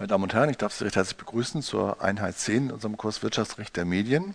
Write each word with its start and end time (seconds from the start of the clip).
Meine 0.00 0.08
Damen 0.08 0.24
und 0.24 0.32
Herren, 0.32 0.48
ich 0.48 0.56
darf 0.56 0.72
Sie 0.72 0.84
recht 0.84 0.96
herzlich 0.96 1.18
begrüßen 1.18 1.60
zur 1.60 2.00
Einheit 2.00 2.34
10 2.34 2.68
in 2.68 2.70
unserem 2.70 2.96
Kurs 2.96 3.22
Wirtschaftsrecht 3.22 3.76
der 3.76 3.84
Medien. 3.84 4.34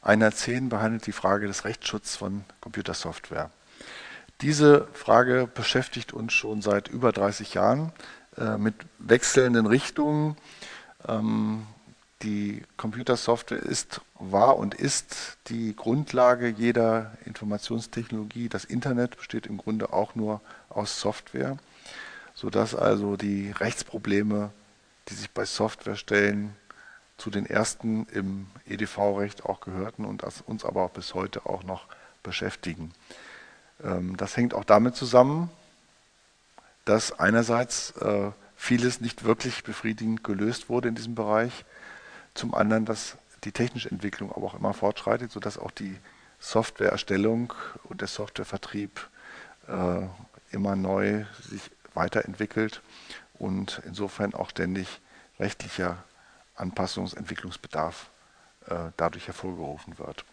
Einheit 0.00 0.38
10 0.38 0.70
behandelt 0.70 1.06
die 1.06 1.12
Frage 1.12 1.46
des 1.46 1.66
Rechtsschutzes 1.66 2.16
von 2.16 2.46
Computersoftware. 2.62 3.50
Diese 4.40 4.88
Frage 4.94 5.50
beschäftigt 5.52 6.14
uns 6.14 6.32
schon 6.32 6.62
seit 6.62 6.88
über 6.88 7.12
30 7.12 7.52
Jahren 7.52 7.92
äh, 8.38 8.56
mit 8.56 8.74
wechselnden 9.00 9.66
Richtungen. 9.66 10.38
Ähm, 11.06 11.66
die 12.22 12.62
Computersoftware 12.78 13.62
ist, 13.62 14.00
war 14.18 14.56
und 14.56 14.72
ist 14.72 15.36
die 15.48 15.76
Grundlage 15.76 16.48
jeder 16.48 17.18
Informationstechnologie. 17.26 18.48
Das 18.48 18.64
Internet 18.64 19.18
besteht 19.18 19.46
im 19.46 19.58
Grunde 19.58 19.92
auch 19.92 20.14
nur 20.14 20.40
aus 20.70 20.98
Software, 21.02 21.58
sodass 22.32 22.74
also 22.74 23.18
die 23.18 23.50
Rechtsprobleme 23.50 24.52
die 25.08 25.14
sich 25.14 25.30
bei 25.30 25.44
Software 25.44 25.96
stellen, 25.96 26.56
zu 27.18 27.30
den 27.30 27.46
ersten 27.46 28.06
im 28.06 28.48
EDV-Recht 28.66 29.44
auch 29.44 29.60
gehörten 29.60 30.04
und 30.04 30.24
uns 30.46 30.64
aber 30.64 30.82
auch 30.82 30.90
bis 30.90 31.14
heute 31.14 31.46
auch 31.46 31.62
noch 31.62 31.86
beschäftigen. 32.22 32.92
Ähm, 33.82 34.16
das 34.16 34.36
hängt 34.36 34.54
auch 34.54 34.64
damit 34.64 34.96
zusammen, 34.96 35.50
dass 36.84 37.12
einerseits 37.18 37.92
äh, 37.92 38.32
vieles 38.56 39.00
nicht 39.00 39.24
wirklich 39.24 39.62
befriedigend 39.62 40.24
gelöst 40.24 40.68
wurde 40.68 40.88
in 40.88 40.94
diesem 40.94 41.14
Bereich, 41.14 41.64
zum 42.34 42.54
anderen, 42.54 42.86
dass 42.86 43.16
die 43.44 43.52
technische 43.52 43.90
Entwicklung 43.90 44.32
aber 44.32 44.46
auch 44.46 44.54
immer 44.54 44.74
fortschreitet, 44.74 45.30
sodass 45.30 45.58
auch 45.58 45.70
die 45.70 45.96
Softwareerstellung 46.38 47.52
und 47.84 48.00
der 48.00 48.08
Softwarevertrieb 48.08 49.08
äh, 49.68 50.06
immer 50.50 50.76
neu 50.76 51.24
sich 51.40 51.70
weiterentwickelt 51.94 52.82
und 53.42 53.82
insofern 53.84 54.34
auch 54.34 54.50
ständig 54.50 55.00
rechtlicher 55.40 55.98
Anpassungsentwicklungsbedarf 56.54 58.08
äh, 58.68 58.90
dadurch 58.96 59.26
hervorgerufen 59.26 59.98
wird. 59.98 60.24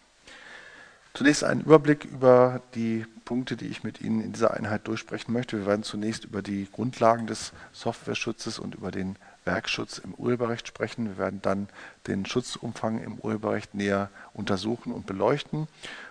Zunächst 1.12 1.42
ein 1.42 1.62
Überblick 1.62 2.04
über 2.04 2.62
die 2.76 3.04
Punkte, 3.24 3.56
die 3.56 3.66
ich 3.66 3.82
mit 3.82 4.00
Ihnen 4.00 4.20
in 4.20 4.32
dieser 4.32 4.54
Einheit 4.54 4.86
durchsprechen 4.86 5.32
möchte. 5.32 5.58
Wir 5.58 5.66
werden 5.66 5.82
zunächst 5.82 6.24
über 6.24 6.40
die 6.40 6.68
Grundlagen 6.70 7.26
des 7.26 7.52
Softwareschutzes 7.72 8.60
und 8.60 8.76
über 8.76 8.92
den 8.92 9.16
Werkschutz 9.44 9.98
im 9.98 10.14
Urheberrecht 10.14 10.68
sprechen. 10.68 11.06
Wir 11.06 11.18
werden 11.18 11.42
dann 11.42 11.68
den 12.06 12.26
Schutzumfang 12.26 13.02
im 13.02 13.18
Urheberrecht 13.18 13.74
näher 13.74 14.08
untersuchen 14.34 14.92
und 14.92 15.06
beleuchten. 15.06 15.66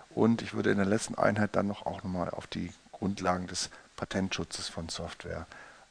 Und 0.09 0.41
ich 0.41 0.53
würde 0.53 0.72
in 0.72 0.78
der 0.78 0.86
letzten 0.86 1.16
Einheit 1.16 1.56
dann 1.56 1.67
noch 1.67 1.86
auch 1.86 2.03
nochmal 2.03 2.30
auf 2.31 2.47
die 2.47 2.73
Grundlagen 2.91 3.47
des 3.47 3.69
Patentschutzes 3.95 4.67
von 4.67 4.89
Software 4.89 5.47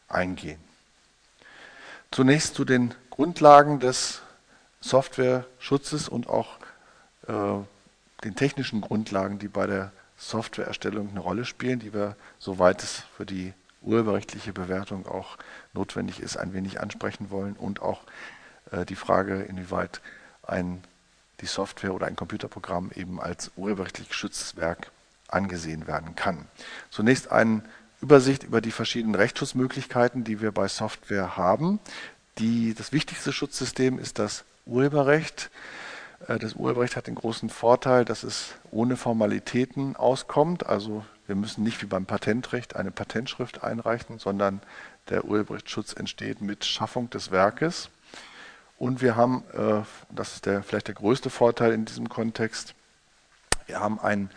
eingehen. 0.08 0.67
Zunächst 2.10 2.54
zu 2.54 2.64
den 2.64 2.94
Grundlagen 3.10 3.80
des 3.80 4.22
Software-Schutzes 4.80 6.08
und 6.08 6.28
auch 6.28 6.56
äh, 7.26 7.32
den 8.24 8.34
technischen 8.34 8.80
Grundlagen, 8.80 9.38
die 9.38 9.48
bei 9.48 9.66
der 9.66 9.92
Softwareerstellung 10.16 11.10
eine 11.10 11.20
Rolle 11.20 11.44
spielen, 11.44 11.78
die 11.78 11.92
wir, 11.92 12.16
soweit 12.38 12.82
es 12.82 13.02
für 13.16 13.26
die 13.26 13.52
urheberrechtliche 13.82 14.52
Bewertung 14.52 15.06
auch 15.06 15.36
notwendig 15.72 16.20
ist, 16.20 16.36
ein 16.36 16.52
wenig 16.52 16.80
ansprechen 16.80 17.30
wollen 17.30 17.54
und 17.54 17.82
auch 17.82 18.02
äh, 18.70 18.84
die 18.84 18.96
Frage, 18.96 19.42
inwieweit 19.42 20.00
ein, 20.42 20.82
die 21.40 21.46
Software 21.46 21.94
oder 21.94 22.06
ein 22.06 22.16
Computerprogramm 22.16 22.90
eben 22.94 23.20
als 23.20 23.52
urheberrechtlich 23.56 24.08
geschütztes 24.08 24.56
Werk 24.56 24.90
angesehen 25.28 25.86
werden 25.86 26.16
kann. 26.16 26.46
Zunächst 26.90 27.30
ein 27.30 27.62
Übersicht 28.00 28.44
über 28.44 28.60
die 28.60 28.70
verschiedenen 28.70 29.14
Rechtsschutzmöglichkeiten, 29.14 30.24
die 30.24 30.40
wir 30.40 30.52
bei 30.52 30.68
Software 30.68 31.36
haben. 31.36 31.80
Die, 32.38 32.74
das 32.74 32.92
wichtigste 32.92 33.32
Schutzsystem 33.32 33.98
ist 33.98 34.18
das 34.18 34.44
Urheberrecht. 34.66 35.50
Äh, 36.26 36.38
das 36.38 36.54
Urheberrecht 36.54 36.96
hat 36.96 37.06
den 37.06 37.16
großen 37.16 37.50
Vorteil, 37.50 38.04
dass 38.04 38.22
es 38.22 38.54
ohne 38.70 38.96
Formalitäten 38.96 39.96
auskommt. 39.96 40.66
Also 40.66 41.04
wir 41.26 41.34
müssen 41.34 41.64
nicht 41.64 41.82
wie 41.82 41.86
beim 41.86 42.06
Patentrecht 42.06 42.76
eine 42.76 42.90
Patentschrift 42.90 43.64
einreichen, 43.64 44.18
sondern 44.18 44.60
der 45.08 45.24
Urheberrechtsschutz 45.24 45.92
entsteht 45.92 46.40
mit 46.40 46.64
Schaffung 46.64 47.10
des 47.10 47.30
Werkes. 47.30 47.90
Und 48.78 49.02
wir 49.02 49.16
haben, 49.16 49.42
äh, 49.52 49.82
das 50.10 50.34
ist 50.34 50.46
der, 50.46 50.62
vielleicht 50.62 50.86
der 50.86 50.94
größte 50.94 51.30
Vorteil 51.30 51.72
in 51.72 51.84
diesem 51.84 52.08
Kontext, 52.08 52.74
wir 53.66 53.80
haben 53.80 53.98
ein 53.98 54.30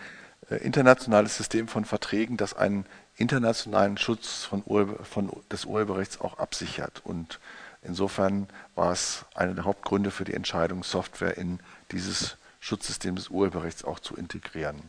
äh, 0.50 0.56
internationales 0.56 1.38
System 1.38 1.68
von 1.68 1.86
Verträgen, 1.86 2.38
das 2.38 2.54
einen 2.54 2.86
internationalen 3.22 3.98
Schutz 3.98 4.44
von, 4.44 4.64
von, 5.04 5.32
des 5.52 5.66
Urheberrechts 5.66 6.20
auch 6.20 6.40
absichert. 6.40 7.02
Und 7.04 7.40
insofern 7.84 8.48
war 8.76 8.92
es 8.92 9.26
einer 9.36 9.54
der 9.54 9.66
Hauptgründe 9.66 10.12
für 10.12 10.26
die 10.26 10.34
Entscheidung, 10.34 10.84
Software 10.84 11.38
in 11.38 11.60
dieses 11.92 12.38
Schutzsystem 12.60 13.16
des 13.16 13.30
Urheberrechts 13.30 13.84
auch 13.84 14.00
zu 14.00 14.16
integrieren. 14.16 14.82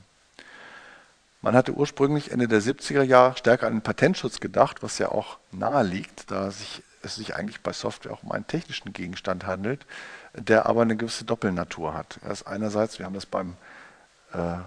Man 1.40 1.56
hatte 1.56 1.72
ursprünglich 1.74 2.30
Ende 2.30 2.46
der 2.46 2.62
70er 2.62 3.02
Jahre 3.02 3.36
stärker 3.36 3.66
an 3.66 3.74
den 3.74 3.82
Patentschutz 3.82 4.38
gedacht, 4.38 4.82
was 4.82 4.98
ja 4.98 5.08
auch 5.08 5.38
nahe 5.50 5.82
liegt, 5.82 6.30
da 6.30 6.52
sich, 6.52 6.82
es 7.02 7.16
sich 7.16 7.34
eigentlich 7.34 7.62
bei 7.62 7.72
Software 7.72 8.12
auch 8.12 8.22
um 8.22 8.30
einen 8.30 8.46
technischen 8.46 8.92
Gegenstand 8.92 9.44
handelt, 9.44 9.84
der 10.34 10.66
aber 10.66 10.82
eine 10.82 10.96
gewisse 10.96 11.24
Doppelnatur 11.24 11.94
hat. 11.94 12.20
Er 12.22 12.30
ist 12.30 12.46
einerseits, 12.46 13.00
wir 13.00 13.06
haben 13.06 13.14
das 13.14 13.26
beim 13.26 13.56
äh, 14.32 14.58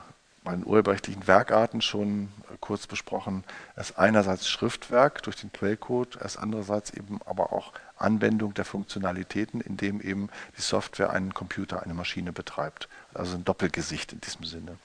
bei 0.45 0.53
den 0.53 0.65
urheberrechtlichen 0.65 1.27
Werkarten 1.27 1.81
schon 1.81 2.29
äh, 2.49 2.55
kurz 2.61 2.87
besprochen. 2.87 3.43
Er 3.75 3.81
ist 3.81 3.99
einerseits 3.99 4.47
Schriftwerk 4.47 5.21
durch 5.23 5.35
den 5.35 5.51
Quellcode, 5.51 6.15
er 6.15 6.25
ist 6.25 6.37
andererseits 6.37 6.91
eben 6.91 7.19
aber 7.25 7.51
auch 7.51 7.73
Anwendung 7.97 8.53
der 8.53 8.63
Funktionalitäten, 8.63 9.59
indem 9.59 9.99
eben 9.99 10.29
die 10.57 10.61
Software 10.61 11.09
einen 11.09 11.33
Computer, 11.33 11.83
eine 11.83 11.93
Maschine 11.93 12.31
betreibt. 12.31 12.87
Also 13.13 13.35
ein 13.35 13.43
Doppelgesicht 13.43 14.13
in 14.13 14.21
diesem 14.21 14.45
Sinne. 14.45 14.77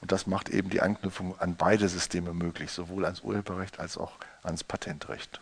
Und 0.00 0.12
das 0.12 0.26
macht 0.26 0.48
eben 0.48 0.70
die 0.70 0.80
Anknüpfung 0.80 1.38
an 1.38 1.56
beide 1.56 1.88
Systeme 1.88 2.32
möglich, 2.32 2.70
sowohl 2.70 3.04
ans 3.04 3.20
Urheberrecht 3.20 3.78
als 3.78 3.98
auch 3.98 4.12
ans 4.42 4.64
Patentrecht. 4.64 5.40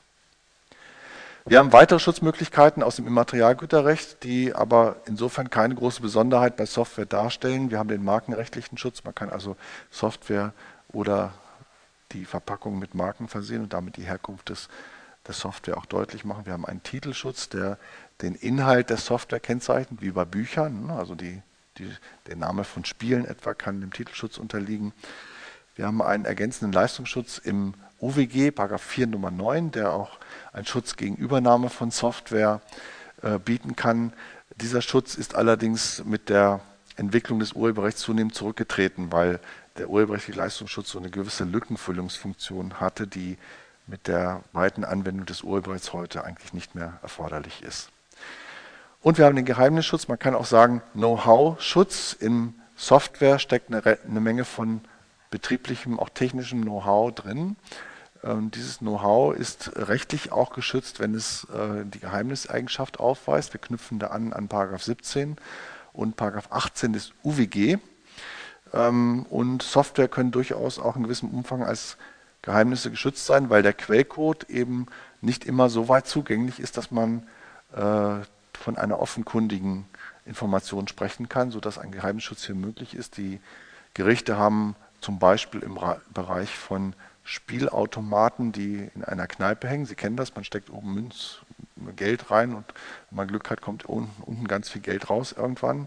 Wir 1.46 1.58
haben 1.58 1.72
weitere 1.72 1.98
Schutzmöglichkeiten 1.98 2.82
aus 2.82 2.96
dem 2.96 3.06
Immaterialgüterrecht, 3.06 4.22
die 4.24 4.54
aber 4.54 4.96
insofern 5.06 5.48
keine 5.48 5.74
große 5.74 6.02
Besonderheit 6.02 6.56
bei 6.56 6.66
Software 6.66 7.06
darstellen. 7.06 7.70
Wir 7.70 7.78
haben 7.78 7.88
den 7.88 8.04
markenrechtlichen 8.04 8.76
Schutz. 8.76 9.04
Man 9.04 9.14
kann 9.14 9.30
also 9.30 9.56
Software 9.90 10.52
oder 10.92 11.32
die 12.12 12.26
Verpackung 12.26 12.78
mit 12.78 12.94
Marken 12.94 13.28
versehen 13.28 13.62
und 13.62 13.72
damit 13.72 13.96
die 13.96 14.04
Herkunft 14.04 14.50
des, 14.50 14.68
der 15.26 15.34
Software 15.34 15.78
auch 15.78 15.86
deutlich 15.86 16.24
machen. 16.24 16.44
Wir 16.44 16.52
haben 16.52 16.66
einen 16.66 16.82
Titelschutz, 16.82 17.48
der 17.48 17.78
den 18.20 18.34
Inhalt 18.34 18.90
der 18.90 18.98
Software 18.98 19.40
kennzeichnet, 19.40 20.02
wie 20.02 20.10
bei 20.10 20.26
Büchern. 20.26 20.90
Also 20.90 21.14
die, 21.14 21.42
die, 21.78 21.90
der 22.26 22.36
Name 22.36 22.64
von 22.64 22.84
Spielen 22.84 23.24
etwa 23.24 23.54
kann 23.54 23.80
dem 23.80 23.92
Titelschutz 23.92 24.36
unterliegen. 24.36 24.92
Wir 25.74 25.86
haben 25.86 26.02
einen 26.02 26.26
ergänzenden 26.26 26.72
Leistungsschutz 26.72 27.38
im 27.38 27.74
UWG, 28.00 28.50
Paragraph 28.50 28.82
4 28.82 29.06
Nummer 29.08 29.30
9, 29.30 29.70
der 29.72 29.92
auch 29.92 30.18
einen 30.52 30.66
Schutz 30.66 30.96
gegen 30.96 31.16
Übernahme 31.16 31.68
von 31.70 31.90
Software 31.90 32.60
äh, 33.22 33.38
bieten 33.38 33.76
kann. 33.76 34.12
Dieser 34.56 34.82
Schutz 34.82 35.14
ist 35.14 35.34
allerdings 35.34 36.02
mit 36.04 36.28
der 36.28 36.60
Entwicklung 36.96 37.38
des 37.38 37.52
Urheberrechts 37.52 38.00
zunehmend 38.00 38.34
zurückgetreten, 38.34 39.12
weil 39.12 39.40
der 39.78 39.88
urheberrechtliche 39.88 40.38
Leistungsschutz 40.38 40.90
so 40.90 40.98
eine 40.98 41.10
gewisse 41.10 41.44
Lückenfüllungsfunktion 41.44 42.80
hatte, 42.80 43.06
die 43.06 43.38
mit 43.86 44.06
der 44.06 44.42
weiten 44.52 44.84
Anwendung 44.84 45.26
des 45.26 45.42
Urheberrechts 45.42 45.92
heute 45.92 46.24
eigentlich 46.24 46.52
nicht 46.52 46.74
mehr 46.74 46.98
erforderlich 47.02 47.62
ist. 47.62 47.90
Und 49.02 49.18
wir 49.18 49.24
haben 49.24 49.36
den 49.36 49.46
Geheimnisschutz, 49.46 50.08
man 50.08 50.18
kann 50.18 50.34
auch 50.34 50.44
sagen 50.44 50.82
Know-how-Schutz. 50.92 52.12
In 52.12 52.54
Software 52.76 53.38
steckt 53.38 53.72
eine, 53.72 53.82
eine 53.84 54.20
Menge 54.20 54.44
von 54.44 54.82
betrieblichem, 55.30 55.98
auch 55.98 56.10
technischem 56.10 56.62
Know-how 56.62 57.14
drin. 57.14 57.56
Ähm, 58.22 58.50
dieses 58.50 58.78
Know-how 58.78 59.34
ist 59.34 59.72
rechtlich 59.76 60.32
auch 60.32 60.52
geschützt, 60.52 61.00
wenn 61.00 61.14
es 61.14 61.44
äh, 61.44 61.84
die 61.84 62.00
Geheimniseigenschaft 62.00 63.00
aufweist. 63.00 63.54
Wir 63.54 63.60
knüpfen 63.60 63.98
da 63.98 64.08
an 64.08 64.32
an 64.32 64.48
Paragraph 64.48 64.82
17 64.82 65.36
und 65.92 66.16
Paragraph 66.16 66.48
18 66.50 66.92
des 66.92 67.12
UWG. 67.24 67.78
Ähm, 68.72 69.26
und 69.30 69.62
Software 69.62 70.08
können 70.08 70.30
durchaus 70.30 70.78
auch 70.78 70.96
in 70.96 71.02
gewissem 71.02 71.30
Umfang 71.30 71.62
als 71.62 71.96
Geheimnisse 72.42 72.90
geschützt 72.90 73.26
sein, 73.26 73.50
weil 73.50 73.62
der 73.62 73.72
Quellcode 73.72 74.48
eben 74.48 74.86
nicht 75.20 75.44
immer 75.44 75.68
so 75.68 75.88
weit 75.88 76.06
zugänglich 76.06 76.60
ist, 76.60 76.76
dass 76.76 76.90
man 76.90 77.26
äh, 77.74 78.20
von 78.54 78.76
einer 78.76 79.00
offenkundigen 79.00 79.86
Information 80.24 80.88
sprechen 80.88 81.28
kann, 81.28 81.50
sodass 81.50 81.78
ein 81.78 81.92
Geheimnisschutz 81.92 82.44
hier 82.44 82.54
möglich 82.54 82.94
ist. 82.94 83.16
Die 83.16 83.40
Gerichte 83.94 84.36
haben 84.36 84.76
zum 85.00 85.18
Beispiel 85.18 85.60
im 85.62 85.78
Bereich 86.12 86.50
von 86.50 86.94
Spielautomaten, 87.30 88.50
die 88.50 88.90
in 88.96 89.04
einer 89.04 89.28
Kneipe 89.28 89.68
hängen. 89.68 89.86
Sie 89.86 89.94
kennen 89.94 90.16
das, 90.16 90.34
man 90.34 90.42
steckt 90.42 90.68
oben 90.68 90.94
Münz, 90.94 91.36
Geld 91.94 92.28
rein 92.32 92.54
und 92.54 92.64
wenn 93.08 93.16
man 93.16 93.28
Glück 93.28 93.50
hat, 93.50 93.60
kommt 93.60 93.84
unten, 93.84 94.20
unten 94.24 94.48
ganz 94.48 94.68
viel 94.68 94.82
Geld 94.82 95.08
raus 95.08 95.32
irgendwann. 95.36 95.86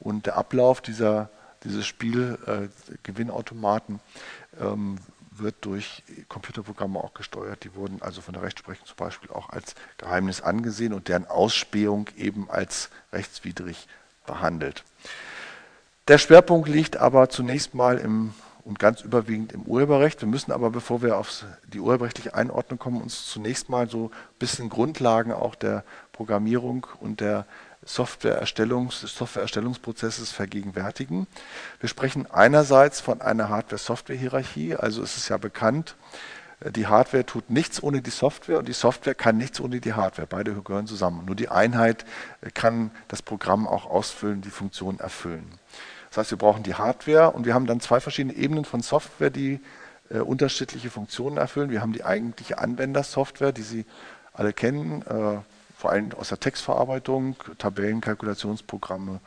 Und 0.00 0.26
der 0.26 0.36
Ablauf 0.36 0.82
dieser, 0.82 1.30
dieses 1.64 1.86
Spiel, 1.86 2.38
äh, 2.46 2.68
ähm, 4.60 4.98
wird 5.30 5.54
durch 5.62 6.02
Computerprogramme 6.28 6.98
auch 6.98 7.14
gesteuert. 7.14 7.64
Die 7.64 7.74
wurden 7.74 8.02
also 8.02 8.20
von 8.20 8.34
der 8.34 8.42
Rechtsprechung 8.42 8.84
zum 8.84 8.96
Beispiel 8.96 9.30
auch 9.30 9.48
als 9.48 9.74
Geheimnis 9.96 10.42
angesehen 10.42 10.92
und 10.92 11.08
deren 11.08 11.26
Ausspähung 11.26 12.10
eben 12.18 12.50
als 12.50 12.90
rechtswidrig 13.14 13.88
behandelt. 14.26 14.84
Der 16.06 16.18
Schwerpunkt 16.18 16.68
liegt 16.68 16.98
aber 16.98 17.30
zunächst 17.30 17.72
mal 17.72 17.96
im 17.96 18.34
und 18.64 18.78
ganz 18.78 19.00
überwiegend 19.00 19.52
im 19.52 19.62
Urheberrecht. 19.62 20.20
Wir 20.20 20.28
müssen 20.28 20.52
aber, 20.52 20.70
bevor 20.70 21.02
wir 21.02 21.16
auf 21.16 21.44
die 21.72 21.80
urheberrechtliche 21.80 22.34
Einordnung 22.34 22.78
kommen, 22.78 23.02
uns 23.02 23.26
zunächst 23.26 23.68
mal 23.68 23.88
so 23.88 24.06
ein 24.06 24.38
bisschen 24.38 24.68
Grundlagen 24.68 25.32
auch 25.32 25.54
der 25.54 25.84
Programmierung 26.12 26.86
und 27.00 27.20
der 27.20 27.46
Softwareerstellungs, 27.84 29.00
des 29.00 29.16
Softwareerstellungsprozesses 29.16 30.30
vergegenwärtigen. 30.30 31.26
Wir 31.80 31.88
sprechen 31.88 32.30
einerseits 32.30 33.00
von 33.00 33.20
einer 33.20 33.48
Hardware-Software-Hierarchie, 33.48 34.76
also 34.76 35.02
es 35.02 35.16
ist 35.16 35.28
ja 35.28 35.36
bekannt, 35.36 35.96
die 36.70 36.86
Hardware 36.86 37.26
tut 37.26 37.50
nichts 37.50 37.82
ohne 37.82 38.02
die 38.02 38.10
Software 38.10 38.58
und 38.60 38.68
die 38.68 38.72
Software 38.72 39.16
kann 39.16 39.36
nichts 39.36 39.60
ohne 39.60 39.80
die 39.80 39.94
Hardware. 39.94 40.28
Beide 40.28 40.54
gehören 40.54 40.86
zusammen. 40.86 41.24
Nur 41.26 41.34
die 41.34 41.48
Einheit 41.48 42.04
kann 42.54 42.92
das 43.08 43.20
Programm 43.20 43.66
auch 43.66 43.86
ausfüllen, 43.86 44.42
die 44.42 44.50
Funktion 44.50 45.00
erfüllen. 45.00 45.58
Das 46.12 46.18
heißt, 46.18 46.30
wir 46.32 46.38
brauchen 46.38 46.62
die 46.62 46.74
Hardware 46.74 47.30
und 47.30 47.46
wir 47.46 47.54
haben 47.54 47.64
dann 47.64 47.80
zwei 47.80 47.98
verschiedene 47.98 48.34
Ebenen 48.34 48.66
von 48.66 48.82
Software, 48.82 49.30
die 49.30 49.60
äh, 50.10 50.18
unterschiedliche 50.18 50.90
Funktionen 50.90 51.38
erfüllen. 51.38 51.70
Wir 51.70 51.80
haben 51.80 51.94
die 51.94 52.04
eigentliche 52.04 52.58
Anwendersoftware, 52.58 53.52
die 53.52 53.62
Sie 53.62 53.86
alle 54.34 54.52
kennen, 54.52 55.00
äh, 55.02 55.40
vor 55.74 55.90
allem 55.90 56.12
aus 56.12 56.28
der 56.28 56.38
Textverarbeitung, 56.38 57.36
Tabellen, 57.56 58.02
Kalkulationsprogramme 58.02 59.20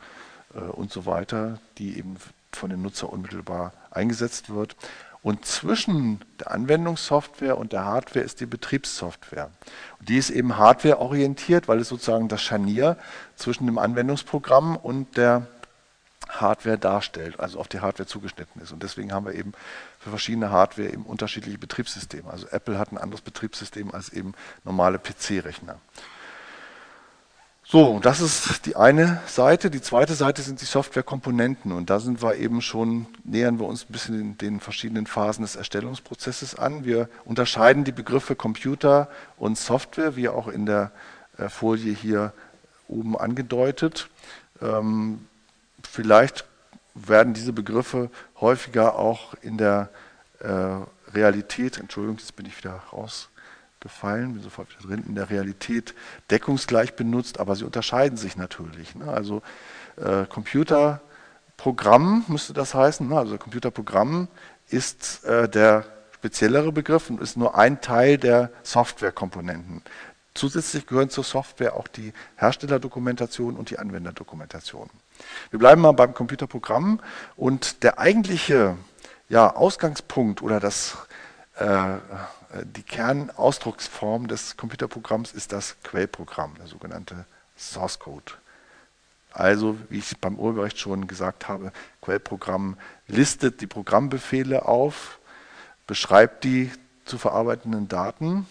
äh, 0.54 0.60
und 0.60 0.92
so 0.92 1.06
weiter, 1.06 1.58
die 1.78 1.98
eben 1.98 2.18
von 2.52 2.70
den 2.70 2.82
Nutzer 2.82 3.12
unmittelbar 3.12 3.72
eingesetzt 3.90 4.54
wird. 4.54 4.76
Und 5.22 5.44
zwischen 5.44 6.20
der 6.38 6.52
Anwendungssoftware 6.52 7.58
und 7.58 7.72
der 7.72 7.84
Hardware 7.84 8.24
ist 8.24 8.38
die 8.38 8.46
Betriebssoftware. 8.46 9.50
Und 9.98 10.08
die 10.08 10.18
ist 10.18 10.30
eben 10.30 10.56
hardwareorientiert, 10.56 11.66
weil 11.66 11.80
es 11.80 11.88
sozusagen 11.88 12.28
das 12.28 12.42
Scharnier 12.42 12.96
zwischen 13.34 13.66
dem 13.66 13.76
Anwendungsprogramm 13.76 14.76
und 14.76 15.16
der 15.16 15.48
Hardware 16.28 16.78
darstellt, 16.78 17.38
also 17.40 17.58
auf 17.58 17.68
die 17.68 17.80
Hardware 17.80 18.06
zugeschnitten 18.06 18.60
ist. 18.60 18.72
Und 18.72 18.82
deswegen 18.82 19.12
haben 19.12 19.26
wir 19.26 19.34
eben 19.34 19.52
für 19.98 20.10
verschiedene 20.10 20.50
Hardware 20.50 20.88
eben 20.88 21.04
unterschiedliche 21.04 21.58
Betriebssysteme. 21.58 22.30
Also 22.30 22.46
Apple 22.48 22.78
hat 22.78 22.92
ein 22.92 22.98
anderes 22.98 23.22
Betriebssystem 23.22 23.92
als 23.92 24.12
eben 24.12 24.34
normale 24.64 24.98
PC-Rechner. 24.98 25.78
So, 27.68 27.98
das 27.98 28.20
ist 28.20 28.66
die 28.66 28.76
eine 28.76 29.20
Seite. 29.26 29.70
Die 29.70 29.82
zweite 29.82 30.14
Seite 30.14 30.42
sind 30.42 30.60
die 30.60 30.66
Softwarekomponenten. 30.66 31.72
Und 31.72 31.90
da 31.90 31.98
sind 31.98 32.22
wir 32.22 32.36
eben 32.36 32.62
schon, 32.62 33.06
nähern 33.24 33.58
wir 33.58 33.66
uns 33.66 33.84
ein 33.84 33.92
bisschen 33.92 34.20
in 34.20 34.38
den 34.38 34.60
verschiedenen 34.60 35.08
Phasen 35.08 35.42
des 35.42 35.56
Erstellungsprozesses 35.56 36.54
an. 36.54 36.84
Wir 36.84 37.08
unterscheiden 37.24 37.82
die 37.82 37.90
Begriffe 37.90 38.36
Computer 38.36 39.08
und 39.36 39.58
Software, 39.58 40.14
wie 40.14 40.28
auch 40.28 40.46
in 40.46 40.64
der 40.64 40.92
äh, 41.38 41.48
Folie 41.48 41.92
hier 41.92 42.32
oben 42.86 43.18
angedeutet. 43.18 44.10
Ähm, 44.62 45.26
vielleicht 45.86 46.44
werden 46.94 47.34
diese 47.34 47.52
Begriffe 47.52 48.10
häufiger 48.40 48.96
auch 48.96 49.34
in 49.42 49.58
der 49.58 49.90
äh, 50.40 50.80
Realität, 51.12 51.78
Entschuldigung, 51.78 52.18
jetzt 52.18 52.36
bin 52.36 52.46
ich 52.46 52.56
wieder 52.58 52.82
rausgefallen, 52.92 54.34
bin 54.34 54.42
sofort 54.42 54.68
wieder 54.70 54.88
drin, 54.88 55.04
in 55.06 55.14
der 55.14 55.30
Realität 55.30 55.94
deckungsgleich 56.30 56.94
benutzt, 56.94 57.38
aber 57.38 57.54
sie 57.56 57.64
unterscheiden 57.64 58.16
sich 58.16 58.36
natürlich. 58.36 58.94
Ne? 58.94 59.08
Also 59.08 59.42
äh, 59.96 60.26
Computerprogramm 60.26 62.24
müsste 62.28 62.52
das 62.52 62.74
heißen, 62.74 63.08
ne? 63.08 63.18
also 63.18 63.38
Computerprogramm 63.38 64.28
ist 64.68 65.24
äh, 65.24 65.48
der 65.48 65.84
speziellere 66.14 66.72
Begriff 66.72 67.10
und 67.10 67.20
ist 67.20 67.36
nur 67.36 67.56
ein 67.56 67.80
Teil 67.80 68.18
der 68.18 68.50
Softwarekomponenten. 68.62 69.82
Zusätzlich 70.36 70.86
gehören 70.86 71.08
zur 71.08 71.24
Software 71.24 71.76
auch 71.76 71.88
die 71.88 72.12
Herstellerdokumentation 72.36 73.56
und 73.56 73.70
die 73.70 73.78
Anwenderdokumentation. 73.78 74.90
Wir 75.50 75.58
bleiben 75.58 75.80
mal 75.80 75.92
beim 75.92 76.12
Computerprogramm 76.12 77.00
und 77.36 77.82
der 77.82 77.98
eigentliche 77.98 78.76
ja, 79.30 79.54
Ausgangspunkt 79.56 80.42
oder 80.42 80.60
das, 80.60 80.98
äh, 81.56 81.96
die 82.64 82.82
Kernausdrucksform 82.82 84.28
des 84.28 84.58
Computerprogramms 84.58 85.32
ist 85.32 85.52
das 85.52 85.76
Quellprogramm, 85.82 86.54
der 86.58 86.66
sogenannte 86.66 87.24
Source 87.56 87.98
Code. 87.98 88.32
Also, 89.32 89.78
wie 89.88 89.98
ich 89.98 90.18
beim 90.18 90.38
Urheberrecht 90.38 90.78
schon 90.78 91.06
gesagt 91.06 91.48
habe, 91.48 91.72
Quellprogramm 92.02 92.76
listet 93.06 93.62
die 93.62 93.66
Programmbefehle 93.66 94.66
auf, 94.66 95.18
beschreibt 95.86 96.44
die 96.44 96.70
zu 97.06 97.16
verarbeitenden 97.16 97.88
Daten 97.88 98.46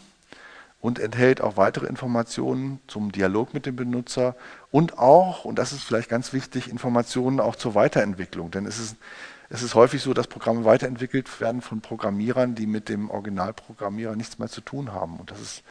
und 0.86 1.00
enthält 1.00 1.42
auch 1.42 1.58
weitere 1.58 1.88
Informationen 1.88 2.80
zum 2.86 3.12
Dialog 3.12 3.56
mit 3.56 3.66
dem 3.66 3.76
Benutzer 3.76 4.36
und 4.70 5.00
auch, 5.00 5.44
und 5.44 5.58
das 5.58 5.72
ist 5.72 5.84
vielleicht 5.84 6.10
ganz 6.10 6.32
wichtig, 6.32 6.70
Informationen 6.70 7.40
auch 7.40 7.56
zur 7.56 7.74
Weiterentwicklung. 7.74 8.52
Denn 8.52 8.68
es 8.68 8.78
ist, 8.78 8.96
es 9.50 9.64
ist 9.64 9.74
häufig 9.74 10.04
so, 10.04 10.14
dass 10.14 10.28
Programme 10.28 10.64
weiterentwickelt 10.64 11.42
werden 11.42 11.64
von 11.64 11.82
Programmierern, 11.82 12.54
die 12.54 12.68
mit 12.68 12.88
dem 12.88 13.10
Originalprogrammierer 13.10 14.16
nichts 14.16 14.38
mehr 14.38 14.48
zu 14.48 14.62
tun 14.62 14.94
haben. 14.94 15.18
Und 15.20 15.32
das 15.32 15.42
ist 15.42 15.64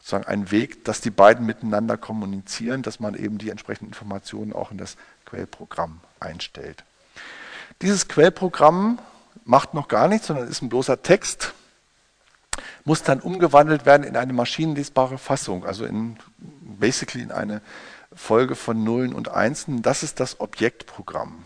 sozusagen 0.00 0.26
ein 0.26 0.50
Weg, 0.50 0.84
dass 0.84 1.00
die 1.00 1.08
beiden 1.08 1.46
miteinander 1.46 1.96
kommunizieren, 1.96 2.82
dass 2.82 3.00
man 3.00 3.14
eben 3.14 3.38
die 3.38 3.48
entsprechenden 3.48 3.92
Informationen 3.94 4.52
auch 4.52 4.70
in 4.70 4.76
das 4.76 4.98
Quellprogramm 5.24 6.00
einstellt. 6.20 6.84
Dieses 7.80 8.06
Quellprogramm 8.06 8.98
macht 9.46 9.72
noch 9.72 9.88
gar 9.88 10.08
nichts, 10.08 10.26
sondern 10.26 10.46
ist 10.46 10.60
ein 10.60 10.68
bloßer 10.68 11.02
Text, 11.02 11.54
muss 12.88 13.02
dann 13.02 13.20
umgewandelt 13.20 13.84
werden 13.84 14.02
in 14.02 14.16
eine 14.16 14.32
maschinenlesbare 14.32 15.18
Fassung, 15.18 15.66
also 15.66 15.84
in 15.84 16.18
basically 16.38 17.22
in 17.22 17.30
eine 17.30 17.60
Folge 18.14 18.54
von 18.54 18.82
Nullen 18.82 19.12
und 19.12 19.28
Einsen. 19.28 19.82
Das 19.82 20.02
ist 20.02 20.20
das 20.20 20.40
Objektprogramm, 20.40 21.44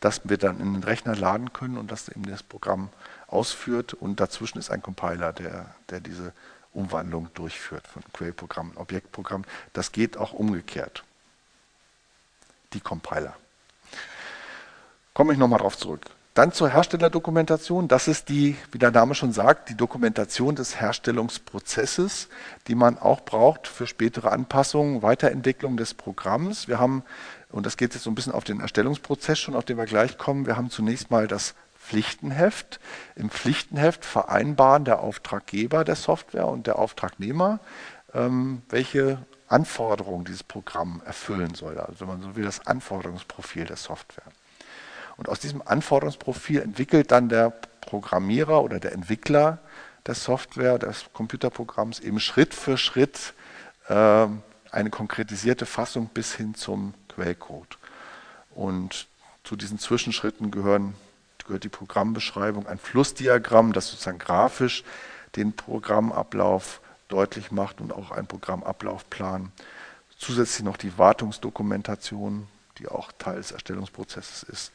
das 0.00 0.20
wir 0.24 0.36
dann 0.36 0.60
in 0.60 0.74
den 0.74 0.84
Rechner 0.84 1.16
laden 1.16 1.54
können 1.54 1.78
und 1.78 1.90
das 1.90 2.10
eben 2.10 2.26
das 2.26 2.42
Programm 2.42 2.90
ausführt. 3.26 3.94
Und 3.94 4.20
dazwischen 4.20 4.58
ist 4.58 4.70
ein 4.70 4.82
Compiler, 4.82 5.32
der, 5.32 5.74
der 5.88 6.00
diese 6.00 6.34
Umwandlung 6.74 7.30
durchführt 7.32 7.86
von 7.86 8.02
Quellprogramm 8.12 8.72
in 8.72 8.76
Objektprogramm. 8.76 9.44
Das 9.72 9.92
geht 9.92 10.18
auch 10.18 10.34
umgekehrt. 10.34 11.04
Die 12.74 12.80
Compiler. 12.80 13.34
Komme 15.14 15.32
ich 15.32 15.38
nochmal 15.38 15.60
drauf 15.60 15.78
zurück. 15.78 16.02
Dann 16.34 16.50
zur 16.52 16.70
Herstellerdokumentation. 16.70 17.88
Das 17.88 18.08
ist 18.08 18.30
die, 18.30 18.56
wie 18.70 18.78
der 18.78 18.90
Name 18.90 19.14
schon 19.14 19.32
sagt, 19.32 19.68
die 19.68 19.76
Dokumentation 19.76 20.54
des 20.54 20.80
Herstellungsprozesses, 20.80 22.28
die 22.68 22.74
man 22.74 22.96
auch 22.96 23.20
braucht 23.20 23.68
für 23.68 23.86
spätere 23.86 24.32
Anpassungen, 24.32 25.02
Weiterentwicklung 25.02 25.76
des 25.76 25.92
Programms. 25.92 26.68
Wir 26.68 26.78
haben, 26.78 27.02
und 27.50 27.66
das 27.66 27.76
geht 27.76 27.92
jetzt 27.92 28.04
so 28.04 28.10
ein 28.10 28.14
bisschen 28.14 28.32
auf 28.32 28.44
den 28.44 28.60
Erstellungsprozess 28.60 29.38
schon, 29.38 29.54
auf 29.54 29.66
den 29.66 29.76
wir 29.76 29.84
gleich 29.84 30.16
kommen, 30.16 30.46
wir 30.46 30.56
haben 30.56 30.70
zunächst 30.70 31.10
mal 31.10 31.28
das 31.28 31.54
Pflichtenheft. 31.78 32.80
Im 33.14 33.28
Pflichtenheft 33.28 34.06
vereinbaren 34.06 34.86
der 34.86 35.00
Auftraggeber 35.00 35.84
der 35.84 35.96
Software 35.96 36.48
und 36.48 36.66
der 36.66 36.78
Auftragnehmer, 36.78 37.60
ähm, 38.14 38.62
welche 38.70 39.18
Anforderungen 39.48 40.24
dieses 40.24 40.44
Programm 40.44 41.02
erfüllen 41.04 41.54
soll. 41.54 41.78
Also 41.78 42.00
wenn 42.00 42.06
man 42.06 42.22
so 42.22 42.36
will, 42.36 42.44
das 42.44 42.66
Anforderungsprofil 42.66 43.66
der 43.66 43.76
Software. 43.76 44.24
Und 45.22 45.28
aus 45.28 45.38
diesem 45.38 45.62
Anforderungsprofil 45.64 46.60
entwickelt 46.62 47.12
dann 47.12 47.28
der 47.28 47.50
Programmierer 47.80 48.60
oder 48.60 48.80
der 48.80 48.90
Entwickler 48.90 49.60
der 50.04 50.16
Software, 50.16 50.80
des 50.80 51.04
Computerprogramms 51.12 52.00
eben 52.00 52.18
Schritt 52.18 52.54
für 52.54 52.76
Schritt 52.76 53.32
äh, 53.86 54.26
eine 54.72 54.90
konkretisierte 54.90 55.64
Fassung 55.64 56.06
bis 56.12 56.34
hin 56.34 56.56
zum 56.56 56.94
Quellcode. 57.08 57.78
Und 58.56 59.06
zu 59.44 59.54
diesen 59.54 59.78
Zwischenschritten 59.78 60.50
gehören, 60.50 60.94
gehört 61.46 61.62
die 61.62 61.68
Programmbeschreibung, 61.68 62.66
ein 62.66 62.78
Flussdiagramm, 62.78 63.72
das 63.72 63.92
sozusagen 63.92 64.18
grafisch 64.18 64.82
den 65.36 65.52
Programmablauf 65.52 66.80
deutlich 67.06 67.52
macht 67.52 67.80
und 67.80 67.92
auch 67.92 68.10
ein 68.10 68.26
Programmablaufplan. 68.26 69.52
Zusätzlich 70.18 70.64
noch 70.64 70.76
die 70.76 70.98
Wartungsdokumentation, 70.98 72.48
die 72.78 72.88
auch 72.88 73.12
Teil 73.18 73.36
des 73.36 73.52
Erstellungsprozesses 73.52 74.42
ist. 74.42 74.72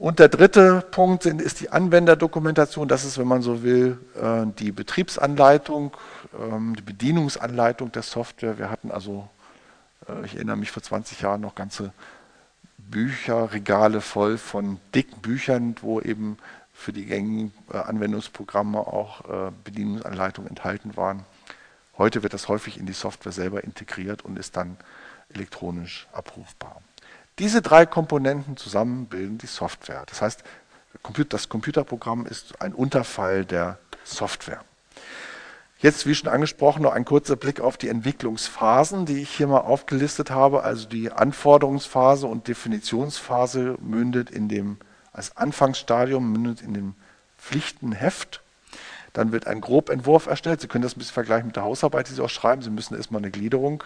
Und 0.00 0.18
der 0.18 0.30
dritte 0.30 0.80
Punkt 0.80 1.26
ist 1.26 1.60
die 1.60 1.68
Anwenderdokumentation. 1.68 2.88
Das 2.88 3.04
ist, 3.04 3.18
wenn 3.18 3.28
man 3.28 3.42
so 3.42 3.62
will, 3.62 3.98
äh, 4.18 4.46
die 4.58 4.72
Betriebsanleitung, 4.72 5.94
ähm, 6.40 6.74
die 6.74 6.82
Bedienungsanleitung 6.82 7.92
der 7.92 8.00
Software. 8.00 8.56
Wir 8.56 8.70
hatten 8.70 8.90
also, 8.90 9.28
äh, 10.08 10.24
ich 10.24 10.36
erinnere 10.36 10.56
mich 10.56 10.70
vor 10.70 10.82
20 10.82 11.20
Jahren 11.20 11.42
noch 11.42 11.54
ganze 11.54 11.92
Bücherregale 12.78 14.00
voll 14.00 14.38
von 14.38 14.80
dicken 14.94 15.20
Büchern, 15.20 15.76
wo 15.82 16.00
eben 16.00 16.38
für 16.72 16.94
die 16.94 17.04
gängigen 17.04 17.52
äh, 17.70 17.76
Anwendungsprogramme 17.76 18.78
auch 18.78 19.20
Bedienungsanleitungen 19.64 20.48
enthalten 20.48 20.96
waren. 20.96 21.26
Heute 21.98 22.22
wird 22.22 22.32
das 22.32 22.48
häufig 22.48 22.78
in 22.78 22.86
die 22.86 22.94
Software 22.94 23.32
selber 23.32 23.64
integriert 23.64 24.24
und 24.24 24.38
ist 24.38 24.56
dann 24.56 24.78
elektronisch 25.34 26.08
abrufbar. 26.12 26.82
Diese 27.38 27.62
drei 27.62 27.86
Komponenten 27.86 28.56
zusammen 28.56 29.06
bilden 29.06 29.38
die 29.38 29.46
Software. 29.46 30.04
Das 30.06 30.20
heißt, 30.20 30.42
das 31.28 31.48
Computerprogramm 31.48 32.26
ist 32.26 32.60
ein 32.60 32.74
Unterfall 32.74 33.44
der 33.44 33.78
Software. 34.04 34.62
Jetzt, 35.78 36.06
wie 36.06 36.14
schon 36.14 36.28
angesprochen, 36.28 36.82
noch 36.82 36.92
ein 36.92 37.06
kurzer 37.06 37.36
Blick 37.36 37.60
auf 37.60 37.78
die 37.78 37.88
Entwicklungsphasen, 37.88 39.06
die 39.06 39.22
ich 39.22 39.30
hier 39.30 39.46
mal 39.46 39.60
aufgelistet 39.60 40.30
habe. 40.30 40.62
Also 40.62 40.86
die 40.86 41.10
Anforderungsphase 41.10 42.26
und 42.26 42.48
Definitionsphase 42.48 43.78
mündet 43.80 44.28
in 44.28 44.48
dem, 44.48 44.76
als 45.14 45.38
Anfangsstadium 45.38 46.30
mündet 46.30 46.60
in 46.60 46.74
dem 46.74 46.94
Pflichtenheft. 47.38 48.42
Dann 49.14 49.32
wird 49.32 49.46
ein 49.46 49.62
Grobentwurf 49.62 50.26
erstellt. 50.26 50.60
Sie 50.60 50.68
können 50.68 50.82
das 50.82 50.96
ein 50.96 50.98
bisschen 50.98 51.14
vergleichen 51.14 51.46
mit 51.46 51.56
der 51.56 51.64
Hausarbeit, 51.64 52.10
die 52.10 52.12
Sie 52.12 52.22
auch 52.22 52.28
schreiben. 52.28 52.60
Sie 52.60 52.70
müssen 52.70 52.94
erstmal 52.94 53.22
eine 53.22 53.30
Gliederung 53.30 53.82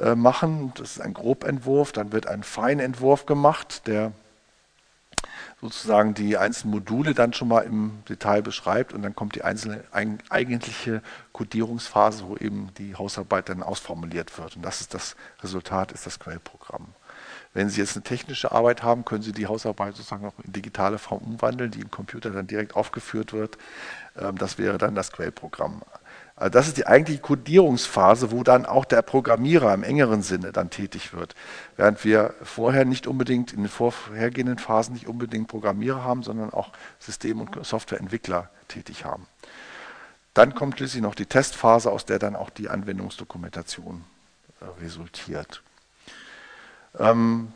äh, 0.00 0.14
machen. 0.14 0.72
Das 0.76 0.92
ist 0.92 1.00
ein 1.00 1.14
Grobentwurf. 1.14 1.92
Dann 1.92 2.12
wird 2.12 2.26
ein 2.26 2.42
Feinentwurf 2.42 3.26
gemacht, 3.26 3.86
der 3.86 4.12
sozusagen 5.60 6.14
die 6.14 6.36
einzelnen 6.36 6.74
Module 6.74 7.14
dann 7.14 7.32
schon 7.32 7.48
mal 7.48 7.60
im 7.62 8.02
Detail 8.08 8.42
beschreibt 8.42 8.92
und 8.92 9.02
dann 9.02 9.14
kommt 9.14 9.34
die 9.34 9.42
einzelne 9.42 9.82
eigentliche 9.90 11.02
Codierungsphase, 11.32 12.28
wo 12.28 12.36
eben 12.36 12.70
die 12.78 12.94
Hausarbeit 12.94 13.48
dann 13.48 13.62
ausformuliert 13.62 14.36
wird. 14.38 14.56
Und 14.56 14.62
das 14.62 14.80
ist 14.80 14.94
das 14.94 15.16
Resultat, 15.42 15.92
ist 15.92 16.06
das 16.06 16.18
Quellprogramm. 16.18 16.86
Wenn 17.54 17.70
Sie 17.70 17.80
jetzt 17.80 17.96
eine 17.96 18.02
technische 18.02 18.52
Arbeit 18.52 18.82
haben, 18.82 19.06
können 19.06 19.22
Sie 19.22 19.32
die 19.32 19.46
Hausarbeit 19.46 19.96
sozusagen 19.96 20.26
auch 20.26 20.34
in 20.44 20.52
digitale 20.52 20.98
Form 20.98 21.22
umwandeln, 21.22 21.70
die 21.70 21.80
im 21.80 21.90
Computer 21.90 22.30
dann 22.30 22.46
direkt 22.46 22.76
aufgeführt 22.76 23.32
wird. 23.32 23.56
Ähm, 24.18 24.36
das 24.36 24.58
wäre 24.58 24.76
dann 24.76 24.94
das 24.94 25.10
Quellprogramm. 25.10 25.80
Also 26.38 26.50
das 26.50 26.68
ist 26.68 26.76
die 26.76 26.86
eigentliche 26.86 27.22
Codierungsphase, 27.22 28.30
wo 28.30 28.42
dann 28.42 28.66
auch 28.66 28.84
der 28.84 29.00
Programmierer 29.00 29.72
im 29.72 29.82
engeren 29.82 30.22
Sinne 30.22 30.52
dann 30.52 30.68
tätig 30.68 31.14
wird. 31.14 31.34
Während 31.76 32.04
wir 32.04 32.34
vorher 32.42 32.84
nicht 32.84 33.06
unbedingt 33.06 33.54
in 33.54 33.62
den 33.62 33.70
vorhergehenden 33.70 34.58
Phasen 34.58 34.92
nicht 34.92 35.08
unbedingt 35.08 35.48
Programmierer 35.48 36.04
haben, 36.04 36.22
sondern 36.22 36.52
auch 36.52 36.72
System- 36.98 37.40
und 37.40 37.64
Softwareentwickler 37.64 38.50
tätig 38.68 39.06
haben. 39.06 39.26
Dann 40.34 40.54
kommt 40.54 40.76
schließlich 40.76 41.02
noch 41.02 41.14
die 41.14 41.24
Testphase, 41.24 41.90
aus 41.90 42.04
der 42.04 42.18
dann 42.18 42.36
auch 42.36 42.50
die 42.50 42.68
Anwendungsdokumentation 42.68 44.04
äh, 44.60 44.82
resultiert. 44.84 45.62
Ähm, 46.98 47.50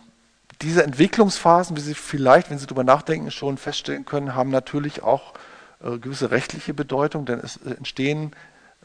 diese 0.62 0.82
Entwicklungsphasen, 0.84 1.76
wie 1.76 1.82
Sie 1.82 1.94
vielleicht, 1.94 2.49
wenn 2.49 2.58
Sie 2.58 2.64
darüber 2.64 2.84
nachdenken, 2.84 3.30
schon 3.30 3.58
feststellen 3.58 4.06
können, 4.06 4.34
haben 4.34 4.49
natürlich 4.49 5.02
auch 5.02 5.34
äh, 5.82 5.99
gewisse 5.99 6.30
rechtliche 6.30 6.72
Bedeutung, 6.72 7.26
denn 7.26 7.40
es 7.40 7.58
äh, 7.58 7.72
entstehen 7.72 8.32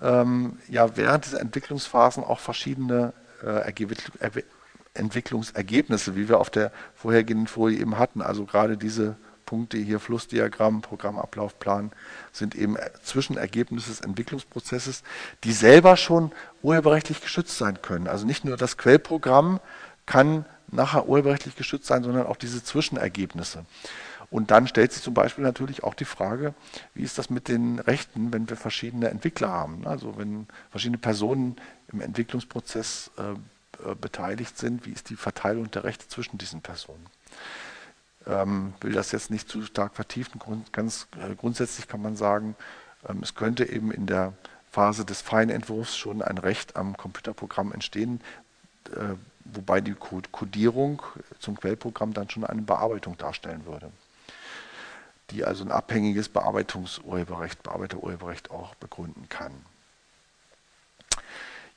ähm, 0.01 0.59
ja 0.69 0.97
während 0.97 1.25
dieser 1.25 1.41
Entwicklungsphasen 1.41 2.23
auch 2.23 2.39
verschiedene 2.39 3.13
äh, 3.43 3.71
Entwicklungsergebnisse, 4.93 6.15
wie 6.15 6.29
wir 6.29 6.39
auf 6.39 6.49
der 6.49 6.71
vorhergehenden 6.95 7.47
Folie 7.47 7.79
eben 7.79 7.97
hatten. 7.97 8.21
Also 8.21 8.45
gerade 8.45 8.77
diese 8.77 9.15
Punkte 9.45 9.77
hier, 9.77 9.99
Flussdiagramm, 9.99 10.81
Programmablaufplan, 10.81 11.91
sind 12.31 12.55
eben 12.55 12.77
Zwischenergebnisse 13.03 13.89
des 13.89 14.01
Entwicklungsprozesses, 14.01 15.03
die 15.43 15.53
selber 15.53 15.97
schon 15.97 16.31
urheberrechtlich 16.61 17.21
geschützt 17.21 17.57
sein 17.57 17.81
können. 17.81 18.07
Also 18.07 18.25
nicht 18.25 18.45
nur 18.45 18.57
das 18.57 18.77
Quellprogramm 18.77 19.59
kann 20.05 20.45
nachher 20.71 21.07
urheberrechtlich 21.07 21.55
geschützt 21.55 21.85
sein, 21.85 22.03
sondern 22.03 22.25
auch 22.25 22.37
diese 22.37 22.63
Zwischenergebnisse. 22.63 23.65
Und 24.35 24.51
dann 24.51 24.67
stellt 24.67 24.91
sich 24.91 25.01
zum 25.01 25.13
Beispiel 25.13 25.45
natürlich 25.45 25.85
auch 25.85 25.93
die 25.93 26.03
Frage, 26.03 26.53
wie 26.93 27.03
ist 27.03 27.17
das 27.17 27.29
mit 27.29 27.47
den 27.47 27.79
Rechten, 27.79 28.33
wenn 28.33 28.49
wir 28.49 28.57
verschiedene 28.57 29.07
Entwickler 29.07 29.47
haben? 29.47 29.87
Also 29.87 30.17
wenn 30.17 30.47
verschiedene 30.71 30.97
Personen 30.97 31.55
im 31.93 32.01
Entwicklungsprozess 32.01 33.11
äh, 33.17 33.31
äh, 33.89 33.95
beteiligt 33.95 34.57
sind, 34.57 34.85
wie 34.85 34.91
ist 34.91 35.09
die 35.09 35.15
Verteilung 35.15 35.71
der 35.71 35.85
Rechte 35.85 36.09
zwischen 36.09 36.37
diesen 36.37 36.59
Personen? 36.59 37.05
Ähm, 38.27 38.73
will 38.81 38.91
das 38.91 39.13
jetzt 39.13 39.31
nicht 39.31 39.47
zu 39.47 39.61
stark 39.61 39.95
vertiefen. 39.95 40.37
Grund, 40.37 40.73
ganz 40.73 41.07
äh, 41.17 41.33
grundsätzlich 41.35 41.87
kann 41.87 42.01
man 42.01 42.17
sagen, 42.17 42.57
ähm, 43.07 43.19
es 43.23 43.35
könnte 43.35 43.69
eben 43.69 43.89
in 43.89 44.05
der 44.05 44.33
Phase 44.69 45.05
des 45.05 45.21
Feinentwurfs 45.21 45.95
schon 45.95 46.21
ein 46.21 46.39
Recht 46.39 46.75
am 46.75 46.97
Computerprogramm 46.97 47.71
entstehen, 47.71 48.19
äh, 48.91 49.15
wobei 49.45 49.79
die 49.79 49.93
Codierung 49.93 51.03
zum 51.39 51.55
Quellprogramm 51.55 52.13
dann 52.13 52.29
schon 52.29 52.43
eine 52.43 52.63
Bearbeitung 52.63 53.17
darstellen 53.17 53.65
würde 53.65 53.93
die 55.31 55.43
also 55.43 55.63
ein 55.63 55.71
abhängiges 55.71 56.29
Bearbeitungsurheberrecht, 56.29 57.63
Bearbeiterurheberrecht 57.63 58.51
auch 58.51 58.75
begründen 58.75 59.27
kann. 59.29 59.51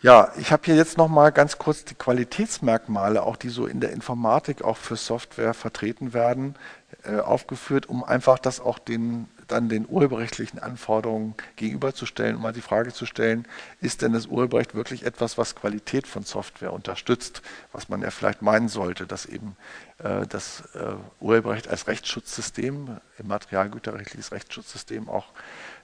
Ja, 0.01 0.33
ich 0.37 0.53
habe 0.53 0.63
hier 0.65 0.77
jetzt 0.77 0.97
nochmal 0.97 1.33
ganz 1.33 1.59
kurz 1.59 1.85
die 1.85 1.97
Qualitätsmerkmale, 1.97 3.25
auch 3.25 3.35
die 3.35 3.49
so 3.49 3.67
in 3.67 3.81
der 3.81 3.91
Informatik 3.91 4.63
auch 4.63 4.77
für 4.77 4.95
Software 4.95 5.55
vertreten 5.55 6.13
werden, 6.13 6.55
äh, 7.03 7.19
aufgeführt, 7.19 7.87
um 7.87 8.05
einfach 8.05 8.39
das 8.39 8.61
auch 8.61 8.79
den 8.79 9.29
dann 9.49 9.69
den 9.69 9.87
urheberrechtlichen 9.89 10.59
Anforderungen 10.59 11.35
gegenüberzustellen, 11.57 12.37
um 12.37 12.43
mal 12.43 12.53
die 12.53 12.61
Frage 12.61 12.93
zu 12.93 13.07
stellen, 13.07 13.47
ist 13.81 14.03
denn 14.03 14.13
das 14.13 14.27
Urheberrecht 14.27 14.75
wirklich 14.75 15.05
etwas, 15.05 15.39
was 15.39 15.55
Qualität 15.55 16.07
von 16.07 16.23
Software 16.23 16.73
unterstützt, 16.73 17.43
was 17.73 17.89
man 17.89 18.03
ja 18.03 18.11
vielleicht 18.11 18.43
meinen 18.43 18.69
sollte, 18.69 19.07
dass 19.07 19.27
eben 19.27 19.57
äh, 19.99 20.27
das 20.27 20.63
äh, 20.75 20.95
Urheberrecht 21.21 21.69
als 21.69 21.87
Rechtsschutzsystem, 21.87 22.99
materialgüterrechtliches 23.23 24.33
Rechtsschutzsystem 24.33 25.09
auch 25.09 25.27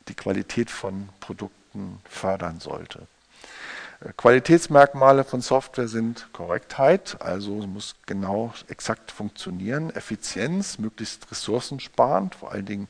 die 0.09 0.15
Qualität 0.15 0.71
von 0.71 1.09
Produkten 1.21 2.01
fördern 2.09 2.61
sollte. 2.61 3.07
Äh, 4.01 4.13
Qualitätsmerkmale 4.17 5.25
von 5.25 5.41
Software 5.41 5.89
sind 5.89 6.29
Korrektheit, 6.33 7.17
also 7.21 7.55
muss 7.67 7.97
genau 8.07 8.53
exakt 8.69 9.11
funktionieren, 9.11 9.91
Effizienz, 9.91 10.79
möglichst 10.79 11.31
ressourcensparend, 11.31 12.35
vor 12.35 12.53
allen 12.53 12.67
Dingen 12.67 12.89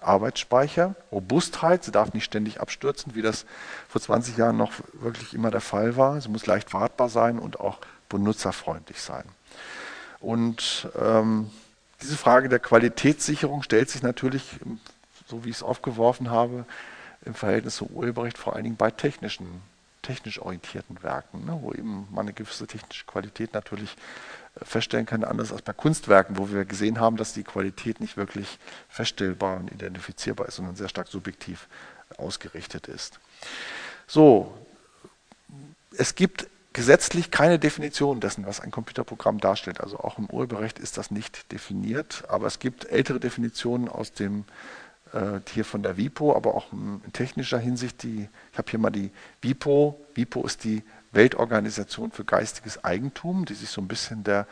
Arbeitsspeicher, 0.00 0.94
Robustheit, 1.10 1.84
sie 1.84 1.90
darf 1.90 2.12
nicht 2.12 2.24
ständig 2.24 2.60
abstürzen, 2.60 3.14
wie 3.14 3.22
das 3.22 3.46
vor 3.88 4.00
20 4.00 4.36
Jahren 4.36 4.56
noch 4.56 4.72
wirklich 4.92 5.34
immer 5.34 5.50
der 5.50 5.60
Fall 5.60 5.96
war. 5.96 6.20
Sie 6.20 6.28
muss 6.28 6.46
leicht 6.46 6.72
wartbar 6.74 7.08
sein 7.08 7.38
und 7.38 7.60
auch 7.60 7.78
benutzerfreundlich 8.08 9.00
sein. 9.00 9.24
Und 10.20 10.88
ähm, 11.00 11.50
diese 12.02 12.16
Frage 12.16 12.48
der 12.48 12.58
Qualitätssicherung 12.58 13.62
stellt 13.62 13.90
sich 13.90 14.02
natürlich, 14.02 14.60
so 15.26 15.44
wie 15.44 15.50
ich 15.50 15.56
es 15.56 15.62
aufgeworfen 15.62 16.30
habe, 16.30 16.66
im 17.24 17.34
Verhältnis 17.34 17.76
zum 17.76 17.88
Urheberrecht 17.88 18.38
vor 18.38 18.54
allen 18.54 18.64
Dingen 18.64 18.76
bei 18.76 18.90
technischen, 18.90 19.62
technisch 20.02 20.40
orientierten 20.40 21.02
Werken, 21.02 21.44
ne, 21.44 21.58
wo 21.60 21.72
eben 21.72 22.06
man 22.10 22.26
eine 22.26 22.32
gewisse 22.32 22.66
technische 22.66 23.06
Qualität 23.06 23.54
natürlich 23.54 23.96
feststellen 24.62 25.06
kann, 25.06 25.24
anders 25.24 25.52
als 25.52 25.62
bei 25.62 25.72
Kunstwerken, 25.72 26.38
wo 26.38 26.50
wir 26.50 26.64
gesehen 26.64 27.00
haben, 27.00 27.16
dass 27.16 27.34
die 27.34 27.44
Qualität 27.44 28.00
nicht 28.00 28.16
wirklich 28.16 28.58
feststellbar 28.88 29.58
und 29.58 29.70
identifizierbar 29.70 30.48
ist, 30.48 30.56
sondern 30.56 30.76
sehr 30.76 30.88
stark 30.88 31.08
subjektiv 31.08 31.68
ausgerichtet 32.16 32.88
ist. 32.88 33.18
So, 34.06 34.56
es 35.96 36.14
gibt 36.14 36.46
gesetzlich 36.72 37.30
keine 37.30 37.58
Definition 37.58 38.20
dessen, 38.20 38.46
was 38.46 38.60
ein 38.60 38.70
Computerprogramm 38.70 39.38
darstellt. 39.38 39.80
Also 39.80 39.98
auch 39.98 40.18
im 40.18 40.26
Urheberrecht 40.26 40.78
ist 40.78 40.98
das 40.98 41.10
nicht 41.10 41.50
definiert, 41.50 42.24
aber 42.28 42.46
es 42.46 42.58
gibt 42.58 42.84
ältere 42.86 43.18
Definitionen 43.18 43.88
aus 43.88 44.12
dem 44.12 44.44
äh, 45.12 45.40
hier 45.48 45.64
von 45.64 45.82
der 45.82 45.96
WIPO, 45.96 46.36
aber 46.36 46.54
auch 46.54 46.72
in 46.72 47.00
technischer 47.12 47.58
Hinsicht. 47.58 48.02
Die, 48.02 48.28
ich 48.52 48.58
habe 48.58 48.70
hier 48.70 48.78
mal 48.78 48.90
die 48.90 49.10
WIPO. 49.40 49.98
WIPO 50.14 50.44
ist 50.44 50.64
die 50.64 50.82
Weltorganisation 51.12 52.12
für 52.12 52.24
geistiges 52.24 52.84
Eigentum, 52.84 53.44
die 53.44 53.54
sich 53.54 53.70
so 53.70 53.80
ein 53.80 53.88
bisschen 53.88 54.24
der 54.24 54.46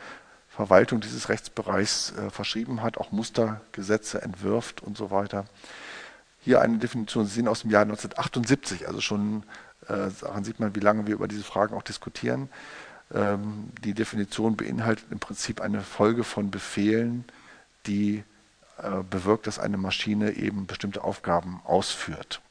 Verwaltung 0.49 1.01
dieses 1.01 1.29
Rechtsbereichs 1.29 2.13
äh, 2.17 2.29
verschrieben 2.29 2.81
hat, 2.81 2.97
auch 2.97 3.11
Mustergesetze 3.11 4.21
entwirft 4.21 4.81
und 4.81 4.97
so 4.97 5.11
weiter. 5.11 5.45
Hier 6.39 6.61
eine 6.61 6.77
Definition, 6.77 7.25
Sie 7.25 7.33
sehen 7.33 7.47
aus 7.47 7.61
dem 7.61 7.71
Jahr 7.71 7.81
1978, 7.81 8.87
also 8.87 9.01
schon 9.01 9.43
äh, 9.87 10.09
daran 10.21 10.43
sieht 10.43 10.59
man, 10.59 10.75
wie 10.75 10.79
lange 10.79 11.07
wir 11.07 11.15
über 11.15 11.27
diese 11.27 11.43
Fragen 11.43 11.75
auch 11.75 11.83
diskutieren. 11.83 12.49
Ähm, 13.13 13.71
die 13.83 13.93
Definition 13.93 14.55
beinhaltet 14.55 15.05
im 15.11 15.19
Prinzip 15.19 15.61
eine 15.61 15.81
Folge 15.81 16.23
von 16.23 16.51
Befehlen, 16.51 17.25
die 17.85 18.23
äh, 18.77 19.03
bewirkt, 19.09 19.47
dass 19.47 19.59
eine 19.59 19.77
Maschine 19.77 20.31
eben 20.31 20.67
bestimmte 20.67 21.03
Aufgaben 21.03 21.61
ausführt. 21.65 22.41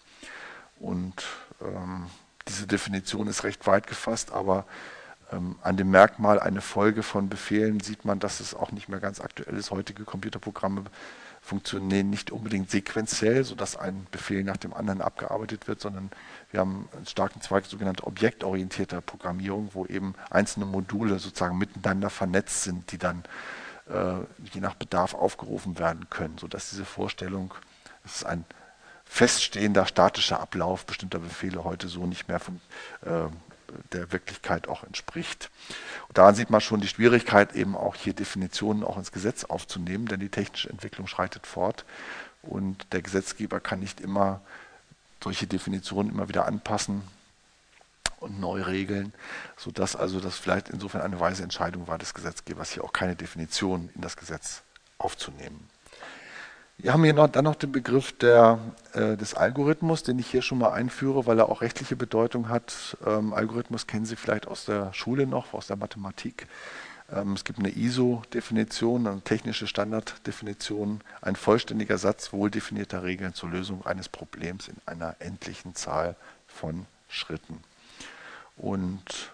Und 0.78 1.24
ähm, 1.60 2.06
diese 2.48 2.66
Definition 2.66 3.26
ist 3.26 3.44
recht 3.44 3.66
weit 3.66 3.86
gefasst, 3.86 4.32
aber 4.32 4.66
ähm, 5.32 5.56
an 5.62 5.76
dem 5.76 5.90
Merkmal 5.90 6.40
eine 6.40 6.60
Folge 6.60 7.02
von 7.02 7.28
Befehlen 7.28 7.80
sieht 7.80 8.04
man, 8.04 8.18
dass 8.18 8.40
es 8.40 8.54
auch 8.54 8.72
nicht 8.72 8.88
mehr 8.88 9.00
ganz 9.00 9.20
aktuell 9.20 9.56
ist. 9.56 9.70
Heutige 9.70 10.04
Computerprogramme 10.04 10.84
funktionieren 11.40 12.08
nicht 12.08 12.30
unbedingt 12.30 12.70
sequenziell, 12.70 13.44
sodass 13.44 13.76
ein 13.76 14.06
Befehl 14.10 14.44
nach 14.44 14.56
dem 14.56 14.72
anderen 14.72 15.02
abgearbeitet 15.02 15.68
wird, 15.68 15.80
sondern 15.80 16.10
wir 16.50 16.60
haben 16.60 16.88
einen 16.96 17.06
starken 17.06 17.42
Zweig 17.42 17.66
sogenannter 17.66 18.06
objektorientierter 18.06 19.00
Programmierung, 19.02 19.70
wo 19.74 19.84
eben 19.86 20.14
einzelne 20.30 20.64
Module 20.64 21.18
sozusagen 21.18 21.58
miteinander 21.58 22.08
vernetzt 22.08 22.62
sind, 22.62 22.90
die 22.92 22.98
dann 22.98 23.24
äh, 23.90 24.20
je 24.52 24.60
nach 24.60 24.74
Bedarf 24.74 25.12
aufgerufen 25.12 25.78
werden 25.78 26.08
können, 26.08 26.38
sodass 26.38 26.70
diese 26.70 26.86
Vorstellung, 26.86 27.52
es 28.04 28.16
ist 28.16 28.24
ein 28.24 28.46
feststehender 29.04 29.86
statischer 29.86 30.40
Ablauf 30.40 30.86
bestimmter 30.86 31.18
Befehle 31.18 31.64
heute 31.64 31.88
so 31.88 32.06
nicht 32.06 32.28
mehr 32.28 32.40
von, 32.40 32.60
äh, 33.02 33.28
der 33.92 34.12
Wirklichkeit 34.12 34.68
auch 34.68 34.84
entspricht. 34.84 35.50
Und 36.08 36.18
daran 36.18 36.34
sieht 36.34 36.50
man 36.50 36.60
schon 36.60 36.80
die 36.80 36.88
Schwierigkeit, 36.88 37.54
eben 37.54 37.76
auch 37.76 37.96
hier 37.96 38.12
Definitionen 38.12 38.84
auch 38.84 38.96
ins 38.96 39.12
Gesetz 39.12 39.44
aufzunehmen, 39.44 40.06
denn 40.06 40.20
die 40.20 40.28
technische 40.28 40.70
Entwicklung 40.70 41.06
schreitet 41.06 41.46
fort 41.46 41.84
und 42.42 42.86
der 42.92 43.02
Gesetzgeber 43.02 43.60
kann 43.60 43.80
nicht 43.80 44.00
immer 44.00 44.40
solche 45.22 45.46
Definitionen 45.46 46.12
immer 46.12 46.28
wieder 46.28 46.46
anpassen 46.46 47.02
und 48.20 48.40
neu 48.40 48.62
regeln, 48.62 49.12
sodass 49.56 49.96
also 49.96 50.20
das 50.20 50.38
vielleicht 50.38 50.68
insofern 50.68 51.02
eine 51.02 51.20
weise 51.20 51.42
Entscheidung 51.42 51.86
war 51.88 51.98
des 51.98 52.14
Gesetzgebers, 52.14 52.72
hier 52.72 52.84
auch 52.84 52.92
keine 52.92 53.16
Definition 53.16 53.90
in 53.94 54.02
das 54.02 54.16
Gesetz 54.16 54.62
aufzunehmen. 54.98 55.68
Wir 56.78 56.92
haben 56.92 57.04
hier 57.04 57.14
noch, 57.14 57.28
dann 57.28 57.44
noch 57.44 57.54
den 57.54 57.70
Begriff 57.70 58.12
der, 58.18 58.58
äh, 58.92 59.16
des 59.16 59.34
Algorithmus, 59.34 60.02
den 60.02 60.18
ich 60.18 60.26
hier 60.26 60.42
schon 60.42 60.58
mal 60.58 60.72
einführe, 60.72 61.24
weil 61.24 61.38
er 61.38 61.48
auch 61.48 61.60
rechtliche 61.60 61.94
Bedeutung 61.94 62.48
hat. 62.48 62.96
Ähm, 63.06 63.32
Algorithmus 63.32 63.86
kennen 63.86 64.06
Sie 64.06 64.16
vielleicht 64.16 64.48
aus 64.48 64.64
der 64.64 64.92
Schule 64.92 65.26
noch, 65.26 65.54
aus 65.54 65.68
der 65.68 65.76
Mathematik. 65.76 66.48
Ähm, 67.12 67.34
es 67.34 67.44
gibt 67.44 67.60
eine 67.60 67.70
ISO-Definition, 67.70 69.06
eine 69.06 69.20
technische 69.20 69.68
Standarddefinition, 69.68 71.00
ein 71.22 71.36
vollständiger 71.36 71.96
Satz 71.96 72.32
wohl 72.32 72.50
definierter 72.50 73.04
Regeln 73.04 73.34
zur 73.34 73.50
Lösung 73.50 73.86
eines 73.86 74.08
Problems 74.08 74.66
in 74.66 74.76
einer 74.84 75.14
endlichen 75.20 75.76
Zahl 75.76 76.16
von 76.48 76.86
Schritten. 77.08 77.62
Und 78.56 79.32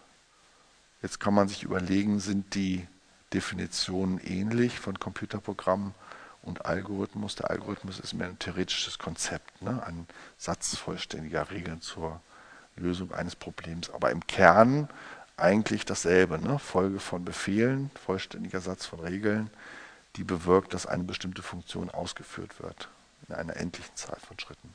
jetzt 1.03 1.21
kann 1.21 1.35
man 1.35 1.49
sich 1.49 1.63
überlegen, 1.63 2.21
sind 2.21 2.55
die 2.55 2.87
Definitionen 3.33 4.19
ähnlich 4.19 4.79
von 4.79 4.99
Computerprogrammen 4.99 5.95
und 6.51 6.67
Algorithmus. 6.67 7.37
Der 7.37 7.51
Algorithmus 7.51 7.99
ist 7.99 8.13
mehr 8.15 8.29
ein 8.29 8.39
theoretisches 8.39 8.99
Konzept, 8.99 9.63
ne? 9.63 9.83
ein 9.87 10.07
Satz 10.37 10.77
vollständiger 10.77 11.51
Regeln 11.51 11.81
zur 11.81 12.21
Lösung 12.77 13.13
eines 13.13 13.37
Problems. 13.37 13.91
Aber 13.91 14.11
im 14.11 14.27
Kern 14.27 14.89
eigentlich 15.37 15.85
dasselbe. 15.85 16.39
Ne? 16.39 16.59
Folge 16.59 17.01
von 17.01 17.25
Befehlen, 17.25 17.91
vollständiger 18.05 18.61
Satz 18.61 18.87
von 18.87 19.01
Regeln, 19.01 19.51
die 20.17 20.25
bewirkt, 20.25 20.75
dass 20.75 20.87
eine 20.87 21.05
bestimmte 21.05 21.43
Funktion 21.43 21.91
ausgeführt 21.91 22.61
wird 22.61 22.89
in 23.29 23.35
einer 23.35 23.57
endlichen 23.57 23.95
Zahl 23.95 24.19
von 24.27 24.39
Schritten. 24.39 24.75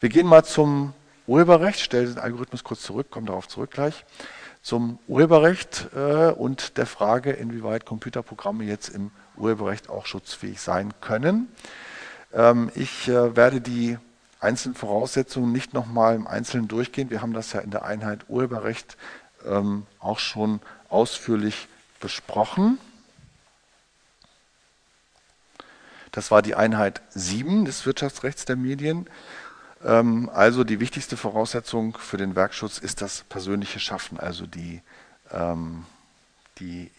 Wir 0.00 0.08
gehen 0.08 0.26
mal 0.26 0.44
zum 0.44 0.92
Urheberrecht, 1.26 1.80
stelle 1.80 2.06
den 2.06 2.18
Algorithmus 2.18 2.64
kurz 2.64 2.82
zurück, 2.82 3.10
komme 3.10 3.26
darauf 3.26 3.48
zurück 3.48 3.70
gleich. 3.70 4.04
Zum 4.62 4.98
Urheberrecht 5.06 5.88
äh, 5.94 6.32
und 6.32 6.76
der 6.76 6.86
Frage, 6.86 7.30
inwieweit 7.30 7.86
Computerprogramme 7.86 8.64
jetzt 8.64 8.88
im 8.88 9.10
Urheberrecht 9.40 9.88
auch 9.88 10.06
schutzfähig 10.06 10.60
sein 10.60 10.92
können. 11.00 11.48
Ähm, 12.32 12.70
ich 12.74 13.08
äh, 13.08 13.36
werde 13.36 13.60
die 13.60 13.98
einzelnen 14.40 14.74
Voraussetzungen 14.74 15.52
nicht 15.52 15.74
nochmal 15.74 16.14
im 16.14 16.26
Einzelnen 16.26 16.68
durchgehen. 16.68 17.10
Wir 17.10 17.22
haben 17.22 17.32
das 17.32 17.52
ja 17.52 17.60
in 17.60 17.70
der 17.70 17.84
Einheit 17.84 18.28
Urheberrecht 18.28 18.96
ähm, 19.44 19.86
auch 19.98 20.18
schon 20.18 20.60
ausführlich 20.88 21.68
besprochen. 22.00 22.78
Das 26.12 26.30
war 26.30 26.42
die 26.42 26.54
Einheit 26.54 27.02
7 27.10 27.64
des 27.64 27.86
Wirtschaftsrechts 27.86 28.44
der 28.44 28.56
Medien. 28.56 29.08
Ähm, 29.84 30.30
also 30.32 30.64
die 30.64 30.80
wichtigste 30.80 31.16
Voraussetzung 31.16 31.96
für 31.98 32.16
den 32.16 32.34
Werkschutz 32.34 32.78
ist 32.78 33.02
das 33.02 33.24
persönliche 33.28 33.80
Schaffen, 33.80 34.18
also 34.18 34.46
die, 34.46 34.82
die, 36.58 36.90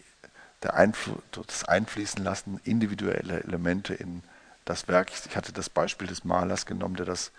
Einfl 0.70 1.12
das 1.32 1.66
Einfließen 1.66 2.24
lassen 2.24 2.60
individuelle 2.64 3.44
Elemente 3.44 3.94
in 3.94 4.22
das 4.66 4.88
Werk. 4.88 5.12
Ich 5.12 5.36
hatte 5.36 5.52
das 5.52 5.70
Beispiel 5.70 6.08
des 6.08 6.24
Malers 6.24 6.66
genommen, 6.66 6.96
der 6.96 7.06
das 7.06 7.32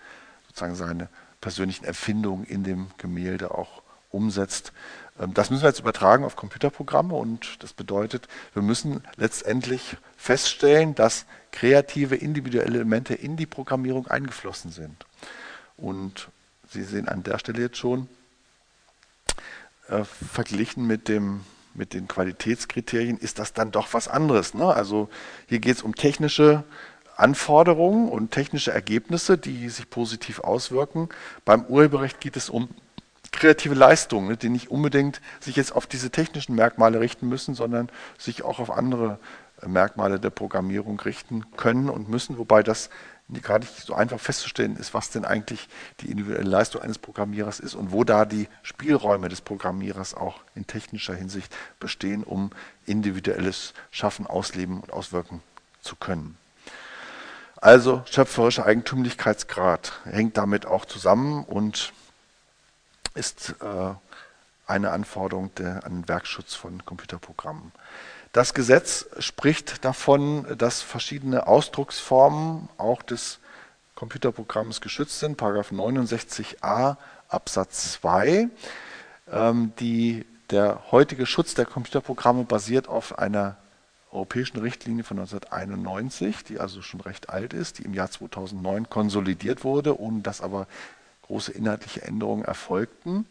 sozusagen 0.47 0.75
seine 0.75 1.09
persönlichen 1.41 1.85
Erfindungen 1.85 2.45
in 2.45 2.63
dem 2.63 2.87
Gemälde 2.97 3.51
auch 3.51 3.81
umsetzt. 4.11 4.71
Ähm, 5.19 5.33
das 5.33 5.49
müssen 5.49 5.63
wir 5.63 5.69
jetzt 5.69 5.79
übertragen 5.79 6.23
auf 6.23 6.35
Computerprogramme 6.35 7.13
und 7.15 7.61
das 7.63 7.73
bedeutet, 7.73 8.27
wir 8.53 8.61
müssen 8.61 9.03
letztendlich 9.15 9.97
feststellen, 10.17 10.95
dass 10.95 11.25
kreative 11.51 12.15
individuelle 12.15 12.75
Elemente 12.75 13.13
in 13.13 13.37
die 13.37 13.45
Programmierung 13.45 14.07
eingeflossen 14.07 14.71
sind. 14.71 15.05
Und 15.77 16.29
Sie 16.69 16.83
sehen 16.83 17.07
an 17.07 17.23
der 17.23 17.37
Stelle 17.37 17.61
jetzt 17.61 17.77
schon, 17.77 18.09
äh, 19.87 20.03
verglichen 20.03 20.87
mit, 20.87 21.07
dem, 21.07 21.45
mit 21.73 21.93
den 21.93 22.07
Qualitätskriterien 22.07 23.17
ist 23.17 23.39
das 23.39 23.53
dann 23.53 23.71
doch 23.71 23.93
was 23.93 24.07
anderes. 24.07 24.53
Ne? 24.53 24.65
Also 24.65 25.09
hier 25.47 25.59
geht 25.59 25.77
es 25.77 25.83
um 25.83 25.95
technische 25.95 26.63
Anforderungen 27.15 28.09
und 28.09 28.31
technische 28.31 28.71
Ergebnisse, 28.71 29.37
die 29.37 29.69
sich 29.69 29.89
positiv 29.89 30.39
auswirken. 30.39 31.09
Beim 31.45 31.65
Urheberrecht 31.65 32.19
geht 32.19 32.35
es 32.37 32.49
um 32.49 32.69
kreative 33.31 33.75
Leistungen, 33.75 34.27
ne, 34.27 34.37
die 34.37 34.49
nicht 34.49 34.71
unbedingt 34.71 35.21
sich 35.39 35.55
jetzt 35.55 35.75
auf 35.75 35.87
diese 35.87 36.11
technischen 36.11 36.55
Merkmale 36.55 36.99
richten 36.99 37.27
müssen, 37.27 37.55
sondern 37.55 37.89
sich 38.17 38.43
auch 38.43 38.59
auf 38.59 38.71
andere 38.71 39.19
Merkmale 39.65 40.19
der 40.19 40.29
Programmierung 40.29 40.99
richten 40.99 41.55
können 41.55 41.89
und 41.89 42.09
müssen, 42.09 42.37
wobei 42.37 42.63
das 42.63 42.89
gerade 43.29 43.65
nicht 43.65 43.85
so 43.85 43.93
einfach 43.93 44.19
festzustellen 44.19 44.75
ist, 44.75 44.93
was 44.93 45.09
denn 45.09 45.25
eigentlich 45.25 45.67
die 46.01 46.11
individuelle 46.11 46.49
Leistung 46.49 46.81
eines 46.81 46.99
Programmierers 46.99 47.59
ist 47.59 47.73
und 47.73 47.91
wo 47.91 48.03
da 48.03 48.25
die 48.25 48.47
Spielräume 48.61 49.29
des 49.29 49.41
Programmierers 49.41 50.13
auch 50.13 50.41
in 50.55 50.67
technischer 50.67 51.15
Hinsicht 51.15 51.55
bestehen, 51.79 52.23
um 52.23 52.51
individuelles 52.85 53.73
Schaffen, 53.91 54.27
Ausleben 54.27 54.81
und 54.81 54.91
Auswirken 54.91 55.41
zu 55.81 55.95
können. 55.95 56.37
Also 57.55 58.03
schöpferischer 58.11 58.65
Eigentümlichkeitsgrad 58.65 59.93
hängt 60.03 60.37
damit 60.37 60.65
auch 60.65 60.83
zusammen 60.83 61.45
und 61.45 61.93
ist 63.15 63.55
äh, 63.61 63.93
eine 64.67 64.91
Anforderung 64.91 65.53
der, 65.55 65.85
an 65.85 66.01
den 66.01 66.07
Werkschutz 66.09 66.55
von 66.55 66.83
Computerprogrammen. 66.85 67.71
Das 68.33 68.55
Gesetz 68.55 69.05
spricht 69.19 69.85
davon, 69.85 70.57
dass 70.57 70.81
verschiedene 70.81 71.45
Ausdrucksformen 71.45 72.67
auch 72.79 73.03
des 73.03 73.37
Computerprogramms 73.93 74.81
geschützt 74.81 75.19
sind. 75.19 75.37
Paragraph 75.37 75.71
69a 75.71 76.97
Absatz 77.27 77.93
2. 77.93 78.49
Ähm, 79.31 79.73
die, 79.79 80.25
der 80.49 80.81
heutige 80.91 81.27
Schutz 81.27 81.53
der 81.53 81.67
Computerprogramme 81.67 82.43
basiert 82.43 82.87
auf 82.87 83.19
einer 83.19 83.57
europäischen 84.11 84.57
Richtlinie 84.57 85.03
von 85.03 85.19
1991, 85.19 86.43
die 86.43 86.59
also 86.59 86.81
schon 86.81 87.01
recht 87.01 87.29
alt 87.29 87.53
ist, 87.53 87.77
die 87.77 87.83
im 87.83 87.93
Jahr 87.93 88.09
2009 88.09 88.89
konsolidiert 88.89 89.63
wurde, 89.63 89.99
ohne 89.99 90.21
dass 90.21 90.41
aber 90.41 90.65
große 91.21 91.51
inhaltliche 91.51 92.01
Änderungen 92.01 92.45
erfolgten. 92.45 93.27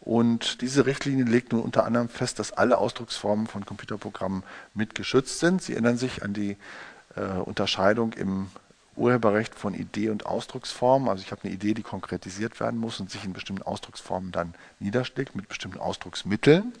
Und 0.00 0.60
diese 0.60 0.86
Richtlinie 0.86 1.24
legt 1.24 1.52
nun 1.52 1.62
unter 1.62 1.84
anderem 1.84 2.08
fest, 2.08 2.38
dass 2.38 2.52
alle 2.52 2.78
Ausdrucksformen 2.78 3.46
von 3.46 3.66
Computerprogrammen 3.66 4.44
mit 4.74 4.94
geschützt 4.94 5.40
sind. 5.40 5.62
Sie 5.62 5.72
erinnern 5.72 5.96
sich 5.96 6.22
an 6.22 6.32
die 6.32 6.56
äh, 7.16 7.22
Unterscheidung 7.22 8.12
im 8.12 8.48
Urheberrecht 8.96 9.54
von 9.54 9.74
Idee 9.74 10.10
und 10.10 10.26
Ausdrucksform. 10.26 11.08
Also 11.08 11.22
ich 11.22 11.32
habe 11.32 11.44
eine 11.44 11.52
Idee, 11.52 11.74
die 11.74 11.82
konkretisiert 11.82 12.60
werden 12.60 12.78
muss 12.78 13.00
und 13.00 13.10
sich 13.10 13.24
in 13.24 13.32
bestimmten 13.32 13.62
Ausdrucksformen 13.62 14.32
dann 14.32 14.54
niederschlägt 14.80 15.34
mit 15.34 15.48
bestimmten 15.48 15.78
Ausdrucksmitteln. 15.78 16.72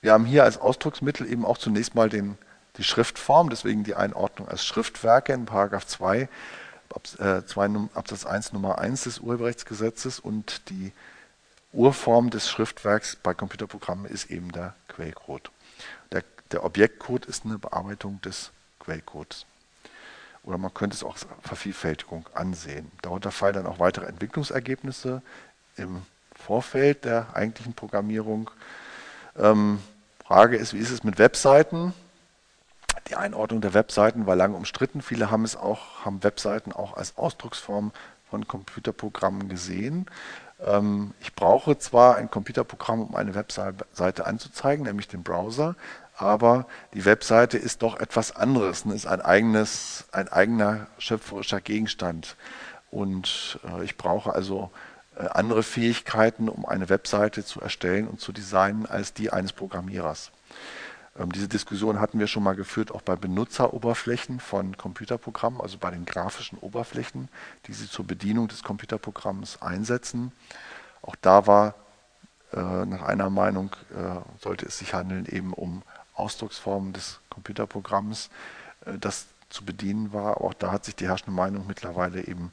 Wir 0.00 0.12
haben 0.12 0.24
hier 0.24 0.44
als 0.44 0.58
Ausdrucksmittel 0.58 1.30
eben 1.30 1.44
auch 1.44 1.58
zunächst 1.58 1.94
mal 1.94 2.08
den, 2.08 2.36
die 2.76 2.84
Schriftform, 2.84 3.50
deswegen 3.50 3.84
die 3.84 3.94
Einordnung 3.94 4.48
als 4.48 4.64
Schriftwerke 4.64 5.32
in 5.32 5.44
Paragraph 5.44 5.86
2 5.86 6.28
äh, 7.18 7.42
Absatz 7.94 8.26
1 8.26 8.52
Nummer 8.52 8.78
1 8.78 9.04
des 9.04 9.20
Urheberrechtsgesetzes 9.20 10.18
und 10.18 10.68
die 10.70 10.92
Urform 11.72 12.30
des 12.30 12.50
Schriftwerks 12.50 13.16
bei 13.16 13.34
Computerprogrammen 13.34 14.06
ist 14.06 14.30
eben 14.30 14.52
der 14.52 14.74
Quellcode. 14.88 15.50
Der, 16.10 16.22
der 16.50 16.64
Objektcode 16.64 17.24
ist 17.26 17.44
eine 17.44 17.58
Bearbeitung 17.58 18.20
des 18.20 18.50
Quellcodes. 18.78 19.46
Oder 20.42 20.58
man 20.58 20.74
könnte 20.74 20.96
es 20.96 21.04
auch 21.04 21.14
als 21.14 21.26
Vervielfältigung 21.42 22.28
ansehen. 22.34 22.90
Darunter 23.00 23.30
fallen 23.30 23.54
dann 23.54 23.66
auch 23.66 23.78
weitere 23.78 24.06
Entwicklungsergebnisse 24.06 25.22
im 25.76 26.02
Vorfeld 26.34 27.04
der 27.04 27.34
eigentlichen 27.34 27.74
Programmierung. 27.74 28.50
Ähm, 29.38 29.80
Frage 30.24 30.56
ist, 30.56 30.74
wie 30.74 30.78
ist 30.78 30.90
es 30.90 31.04
mit 31.04 31.18
Webseiten? 31.18 31.94
Die 33.08 33.16
Einordnung 33.16 33.60
der 33.60 33.74
Webseiten 33.74 34.26
war 34.26 34.36
lange 34.36 34.56
umstritten. 34.56 35.00
Viele 35.00 35.30
haben 35.30 35.44
es 35.44 35.56
auch, 35.56 36.04
haben 36.04 36.22
Webseiten 36.24 36.72
auch 36.72 36.96
als 36.96 37.16
Ausdrucksform 37.16 37.92
von 38.28 38.48
Computerprogrammen 38.48 39.48
gesehen. 39.48 40.06
Ähm, 40.66 41.14
ich 41.20 41.34
brauche 41.34 41.78
zwar 41.78 42.16
ein 42.16 42.30
Computerprogramm, 42.30 43.02
um 43.02 43.14
eine 43.14 43.34
Webseite 43.34 44.26
anzuzeigen, 44.26 44.84
nämlich 44.84 45.08
den 45.08 45.22
Browser, 45.22 45.76
aber 46.16 46.66
die 46.94 47.04
Webseite 47.04 47.58
ist 47.58 47.82
doch 47.82 47.98
etwas 47.98 48.36
anderes, 48.36 48.84
ist 48.86 49.06
ein 49.06 49.20
eigenes, 49.20 50.04
ein 50.12 50.28
eigener 50.28 50.86
schöpferischer 50.98 51.60
Gegenstand. 51.60 52.36
Und 52.90 53.58
äh, 53.64 53.84
ich 53.84 53.96
brauche 53.96 54.34
also 54.34 54.70
äh, 55.16 55.26
andere 55.28 55.62
Fähigkeiten, 55.62 56.48
um 56.48 56.66
eine 56.66 56.88
Webseite 56.88 57.44
zu 57.44 57.60
erstellen 57.60 58.06
und 58.06 58.20
zu 58.20 58.32
designen, 58.32 58.86
als 58.86 59.14
die 59.14 59.32
eines 59.32 59.52
Programmierers. 59.52 60.30
Ähm, 61.18 61.32
diese 61.32 61.48
Diskussion 61.48 62.00
hatten 62.00 62.18
wir 62.18 62.26
schon 62.26 62.42
mal 62.42 62.56
geführt, 62.56 62.90
auch 62.90 63.02
bei 63.02 63.16
Benutzeroberflächen 63.16 64.40
von 64.40 64.76
Computerprogrammen, 64.76 65.60
also 65.60 65.78
bei 65.78 65.90
den 65.90 66.04
grafischen 66.04 66.58
Oberflächen, 66.58 67.28
die 67.66 67.72
Sie 67.72 67.88
zur 67.88 68.06
Bedienung 68.06 68.48
des 68.48 68.62
Computerprogramms 68.62 69.62
einsetzen. 69.62 70.32
Auch 71.02 71.16
da 71.16 71.46
war 71.46 71.74
Äh, 72.52 72.84
nach 72.84 73.02
einer 73.02 73.30
Meinung 73.30 73.70
äh, 73.94 74.20
sollte 74.38 74.66
es 74.66 74.76
sich 74.78 74.92
handeln 74.92 75.24
eben 75.24 75.54
um 75.54 75.82
Ausdrucksformen 76.14 76.92
des 76.92 77.20
Computerprogramms, 77.30 78.28
äh, 78.84 78.98
das 78.98 79.26
zu 79.48 79.64
bedienen 79.64 80.12
war. 80.12 80.42
Auch 80.42 80.52
da 80.54 80.70
hat 80.70 80.84
sich 80.84 80.94
die 80.94 81.06
herrschende 81.08 81.32
Meinung 81.32 81.66
mittlerweile 81.66 82.26
eben 82.26 82.52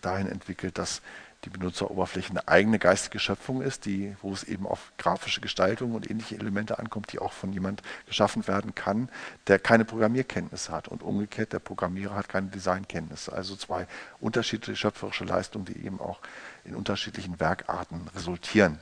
dahin 0.00 0.26
entwickelt, 0.26 0.78
dass 0.78 1.00
die 1.44 1.50
Benutzeroberfläche 1.50 2.30
eine 2.30 2.46
eigene 2.46 2.78
geistige 2.78 3.18
Schöpfung 3.18 3.62
ist, 3.62 3.84
die, 3.84 4.16
wo 4.22 4.32
es 4.32 4.44
eben 4.44 4.66
auf 4.66 4.92
grafische 4.96 5.40
Gestaltung 5.40 5.94
und 5.94 6.08
ähnliche 6.08 6.36
Elemente 6.36 6.78
ankommt, 6.78 7.12
die 7.12 7.18
auch 7.18 7.32
von 7.32 7.52
jemand 7.52 7.82
geschaffen 8.06 8.46
werden 8.46 8.74
kann, 8.74 9.08
der 9.48 9.58
keine 9.58 9.84
Programmierkenntnisse 9.84 10.70
hat. 10.70 10.88
Und 10.88 11.02
umgekehrt, 11.02 11.52
der 11.52 11.58
Programmierer 11.58 12.14
hat 12.14 12.28
keine 12.28 12.48
Designkenntnisse. 12.48 13.32
Also 13.32 13.56
zwei 13.56 13.88
unterschiedliche 14.20 14.76
schöpferische 14.76 15.24
Leistungen, 15.24 15.64
die 15.64 15.84
eben 15.84 16.00
auch 16.00 16.20
in 16.64 16.76
unterschiedlichen 16.76 17.40
Werkarten 17.40 18.08
resultieren. 18.14 18.78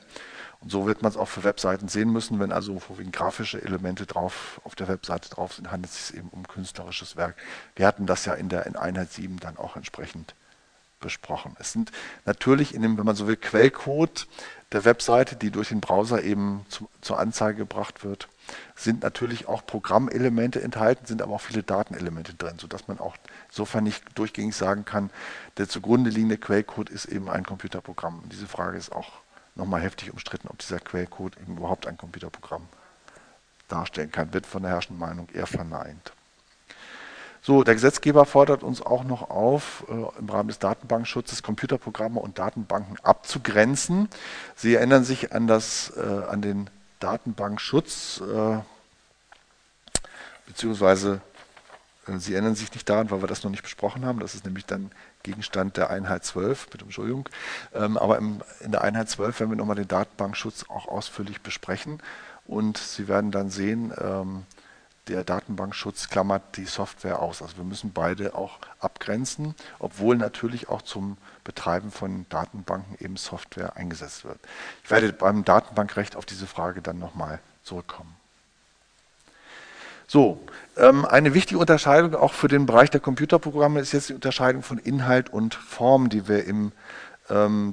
Und 0.59 0.69
so 0.71 0.85
wird 0.85 1.01
man 1.01 1.11
es 1.11 1.17
auch 1.17 1.27
für 1.27 1.43
Webseiten 1.43 1.87
sehen 1.87 2.11
müssen, 2.11 2.39
wenn 2.39 2.51
also 2.51 2.77
vorwiegend 2.77 3.15
grafische 3.15 3.59
Elemente 3.63 4.05
drauf 4.05 4.61
auf 4.63 4.75
der 4.75 4.87
Webseite 4.87 5.29
drauf 5.29 5.53
sind, 5.53 5.71
handelt 5.71 5.91
es 5.91 6.09
sich 6.09 6.17
eben 6.17 6.29
um 6.29 6.47
künstlerisches 6.47 7.15
Werk. 7.15 7.35
Wir 7.75 7.87
hatten 7.87 8.05
das 8.05 8.25
ja 8.25 8.35
in 8.35 8.49
der 8.49 8.67
in 8.67 8.75
Einheit 8.75 9.11
7 9.11 9.39
dann 9.39 9.57
auch 9.57 9.75
entsprechend 9.75 10.35
besprochen. 11.01 11.55
Es 11.59 11.73
sind 11.73 11.91
natürlich 12.25 12.73
in 12.73 12.81
dem, 12.81 12.97
wenn 12.97 13.05
man 13.05 13.15
so 13.15 13.27
will, 13.27 13.35
Quellcode 13.35 14.27
der 14.71 14.85
Webseite, 14.85 15.35
die 15.35 15.51
durch 15.51 15.69
den 15.69 15.81
Browser 15.81 16.23
eben 16.23 16.65
zu, 16.69 16.89
zur 17.01 17.19
Anzeige 17.19 17.57
gebracht 17.57 18.05
wird, 18.05 18.29
sind 18.75 19.03
natürlich 19.03 19.47
auch 19.47 19.65
Programmelemente 19.65 20.61
enthalten, 20.61 21.05
sind 21.05 21.21
aber 21.21 21.33
auch 21.35 21.41
viele 21.41 21.63
Datenelemente 21.63 22.33
drin, 22.33 22.57
sodass 22.57 22.87
man 22.87 22.99
auch 22.99 23.17
insofern 23.49 23.83
nicht 23.83 24.03
durchgängig 24.15 24.55
sagen 24.55 24.85
kann, 24.85 25.09
der 25.57 25.67
zugrunde 25.67 26.09
liegende 26.09 26.37
Quellcode 26.37 26.89
ist 26.89 27.05
eben 27.05 27.29
ein 27.29 27.45
Computerprogramm. 27.45 28.19
Und 28.19 28.31
diese 28.31 28.47
Frage 28.47 28.77
ist 28.77 28.91
auch 28.91 29.11
nochmal 29.55 29.81
heftig 29.81 30.11
umstritten, 30.13 30.47
ob 30.47 30.57
dieser 30.59 30.79
Quellcode 30.79 31.37
eben 31.37 31.57
überhaupt 31.57 31.85
ein 31.85 31.97
Computerprogramm 31.97 32.67
darstellen 33.67 34.11
kann, 34.11 34.33
wird 34.33 34.45
von 34.45 34.63
der 34.63 34.71
herrschenden 34.71 34.99
Meinung 34.99 35.27
eher 35.33 35.47
verneint. 35.47 36.13
So, 37.43 37.63
der 37.63 37.73
Gesetzgeber 37.73 38.25
fordert 38.25 38.61
uns 38.61 38.81
auch 38.83 39.03
noch 39.03 39.31
auf, 39.31 39.83
äh, 39.89 40.19
im 40.19 40.29
Rahmen 40.29 40.49
des 40.49 40.59
Datenbankschutzes 40.59 41.41
Computerprogramme 41.41 42.19
und 42.19 42.37
Datenbanken 42.37 42.97
abzugrenzen. 43.01 44.09
Sie 44.55 44.75
erinnern 44.75 45.03
sich 45.03 45.33
an, 45.33 45.47
das, 45.47 45.91
äh, 45.97 46.01
an 46.01 46.43
den 46.43 46.69
Datenbankschutz, 46.99 48.21
äh, 48.21 48.59
beziehungsweise 50.45 51.21
äh, 52.07 52.19
Sie 52.19 52.33
erinnern 52.33 52.53
sich 52.53 52.71
nicht 52.73 52.87
daran, 52.87 53.09
weil 53.09 53.21
wir 53.21 53.27
das 53.27 53.43
noch 53.43 53.49
nicht 53.49 53.63
besprochen 53.63 54.05
haben. 54.05 54.19
Das 54.19 54.35
ist 54.35 54.45
nämlich 54.45 54.67
dann 54.67 54.91
Gegenstand 55.23 55.77
der 55.77 55.89
Einheit 55.89 56.23
12, 56.23 56.69
bitte 56.69 56.85
Entschuldigung. 56.85 57.27
Ähm, 57.73 57.97
aber 57.97 58.17
im, 58.17 58.41
in 58.59 58.71
der 58.71 58.83
Einheit 58.83 59.09
12 59.09 59.39
werden 59.39 59.51
wir 59.51 59.57
nochmal 59.57 59.75
den 59.75 59.87
Datenbankschutz 59.87 60.65
auch 60.69 60.87
ausführlich 60.87 61.41
besprechen. 61.41 62.01
Und 62.45 62.77
Sie 62.77 63.07
werden 63.07 63.31
dann 63.31 63.49
sehen, 63.49 63.93
ähm, 63.99 64.45
der 65.07 65.23
Datenbankschutz 65.23 66.09
klammert 66.09 66.57
die 66.57 66.65
Software 66.65 67.19
aus. 67.19 67.41
Also 67.41 67.57
wir 67.57 67.63
müssen 67.63 67.91
beide 67.91 68.35
auch 68.35 68.59
abgrenzen, 68.79 69.55
obwohl 69.79 70.15
natürlich 70.15 70.69
auch 70.69 70.81
zum 70.81 71.17
Betreiben 71.43 71.91
von 71.91 72.25
Datenbanken 72.29 72.97
eben 72.99 73.17
Software 73.17 73.75
eingesetzt 73.75 74.25
wird. 74.25 74.39
Ich 74.83 74.91
werde 74.91 75.11
beim 75.11 75.43
Datenbankrecht 75.43 76.15
auf 76.15 76.25
diese 76.25 76.47
Frage 76.47 76.81
dann 76.81 76.99
nochmal 76.99 77.39
zurückkommen. 77.63 78.15
So, 80.07 80.45
ähm, 80.75 81.05
eine 81.05 81.33
wichtige 81.33 81.59
Unterscheidung 81.59 82.15
auch 82.15 82.33
für 82.33 82.49
den 82.49 82.65
Bereich 82.65 82.89
der 82.89 82.99
Computerprogramme 82.99 83.79
ist 83.79 83.93
jetzt 83.93 84.09
die 84.09 84.13
Unterscheidung 84.13 84.61
von 84.61 84.77
Inhalt 84.77 85.29
und 85.29 85.55
Form, 85.55 86.09
die 86.09 86.27
wir 86.27 86.43
im 86.45 86.73
ähm, 87.29 87.71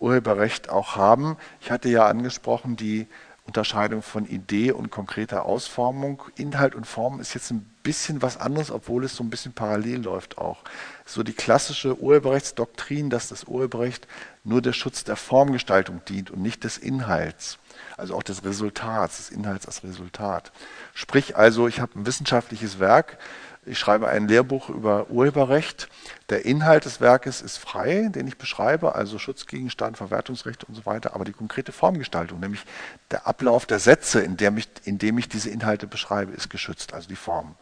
Urheberrecht 0.00 0.70
auch 0.70 0.96
haben. 0.96 1.36
Ich 1.60 1.70
hatte 1.70 1.88
ja 1.88 2.06
angesprochen, 2.06 2.76
die 2.76 3.06
Unterscheidung 3.48 4.02
von 4.02 4.26
Idee 4.26 4.72
und 4.72 4.90
konkreter 4.90 5.46
Ausformung. 5.46 6.22
Inhalt 6.36 6.74
und 6.74 6.86
Form 6.86 7.18
ist 7.18 7.32
jetzt 7.32 7.50
ein 7.50 7.64
bisschen 7.82 8.20
was 8.20 8.36
anderes, 8.36 8.70
obwohl 8.70 9.04
es 9.04 9.16
so 9.16 9.24
ein 9.24 9.30
bisschen 9.30 9.54
parallel 9.54 10.02
läuft 10.02 10.36
auch. 10.36 10.58
So 11.06 11.22
die 11.22 11.32
klassische 11.32 11.98
Urheberrechtsdoktrin, 11.98 13.08
dass 13.08 13.28
das 13.28 13.44
Urheberrecht 13.44 14.06
nur 14.44 14.60
der 14.60 14.74
Schutz 14.74 15.02
der 15.02 15.16
Formgestaltung 15.16 16.02
dient 16.06 16.30
und 16.30 16.42
nicht 16.42 16.62
des 16.62 16.76
Inhalts, 16.76 17.58
also 17.96 18.14
auch 18.16 18.22
des 18.22 18.44
Resultats, 18.44 19.16
des 19.16 19.30
Inhalts 19.30 19.64
als 19.64 19.82
Resultat. 19.82 20.52
Sprich 20.92 21.34
also, 21.34 21.68
ich 21.68 21.80
habe 21.80 21.98
ein 21.98 22.04
wissenschaftliches 22.04 22.78
Werk, 22.78 23.16
ich 23.66 23.78
schreibe 23.78 24.08
ein 24.08 24.28
Lehrbuch 24.28 24.68
über 24.68 25.10
Urheberrecht. 25.10 25.88
Der 26.30 26.44
Inhalt 26.44 26.84
des 26.84 27.00
Werkes 27.00 27.42
ist 27.42 27.58
frei, 27.58 28.08
den 28.10 28.26
ich 28.26 28.38
beschreibe, 28.38 28.94
also 28.94 29.18
Schutzgegenstand, 29.18 29.96
Verwertungsrechte 29.96 30.66
und 30.66 30.74
so 30.74 30.86
weiter, 30.86 31.14
aber 31.14 31.24
die 31.24 31.32
konkrete 31.32 31.72
Formgestaltung, 31.72 32.40
nämlich 32.40 32.64
der 33.10 33.26
Ablauf 33.26 33.66
der 33.66 33.78
Sätze, 33.78 34.20
in 34.20 34.36
dem 34.36 34.56
ich, 34.56 34.68
in 34.84 34.98
dem 34.98 35.18
ich 35.18 35.28
diese 35.28 35.50
Inhalte 35.50 35.86
beschreibe, 35.86 36.32
ist 36.32 36.50
geschützt, 36.50 36.94
also 36.94 37.08
die 37.08 37.16
Form. 37.16 37.56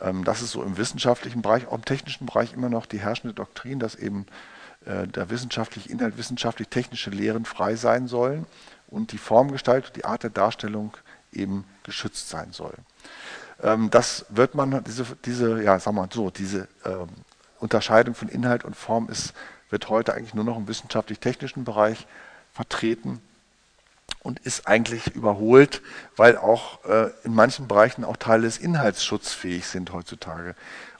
Ähm, 0.00 0.24
das 0.24 0.42
ist 0.42 0.52
so 0.52 0.62
im 0.62 0.76
wissenschaftlichen 0.76 1.42
Bereich, 1.42 1.66
auch 1.68 1.74
im 1.74 1.84
technischen 1.84 2.26
Bereich 2.26 2.52
immer 2.52 2.68
noch 2.68 2.86
die 2.86 3.00
herrschende 3.00 3.34
Doktrin, 3.34 3.78
dass 3.78 3.94
eben 3.94 4.26
äh, 4.86 5.06
der 5.06 5.30
wissenschaftliche 5.30 5.90
Inhalt, 5.90 6.16
wissenschaftlich-technische 6.16 7.10
Lehren 7.10 7.44
frei 7.44 7.76
sein 7.76 8.08
sollen 8.08 8.46
und 8.86 9.12
die 9.12 9.18
Formgestaltung, 9.18 9.92
die 9.94 10.04
Art 10.04 10.22
der 10.22 10.30
Darstellung 10.30 10.96
eben 11.32 11.64
geschützt 11.82 12.28
sein 12.28 12.52
soll. 12.52 12.74
Ähm, 13.62 13.90
das 13.90 14.26
wird 14.28 14.54
man, 14.54 14.82
diese, 14.84 15.04
diese, 15.24 15.62
ja, 15.62 15.78
sag 15.78 15.94
mal 15.94 16.08
so, 16.12 16.30
diese 16.30 16.68
ähm, 16.84 17.08
Unterscheidung 17.60 18.14
von 18.14 18.28
Inhalt 18.28 18.64
und 18.64 18.76
Form 18.76 19.08
ist, 19.08 19.34
wird 19.70 19.88
heute 19.88 20.14
eigentlich 20.14 20.34
nur 20.34 20.44
noch 20.44 20.56
im 20.56 20.68
wissenschaftlich-technischen 20.68 21.64
Bereich 21.64 22.06
vertreten 22.52 23.20
und 24.22 24.40
ist 24.40 24.66
eigentlich 24.66 25.14
überholt, 25.14 25.82
weil 26.16 26.36
auch 26.38 26.84
äh, 26.84 27.10
in 27.24 27.34
manchen 27.34 27.68
Bereichen 27.68 28.04
auch 28.04 28.16
Teile 28.16 28.42
des 28.42 28.58
Inhalts 28.58 29.04
schutzfähig 29.04 29.66
sind 29.66 29.92
heutzutage 29.92 30.54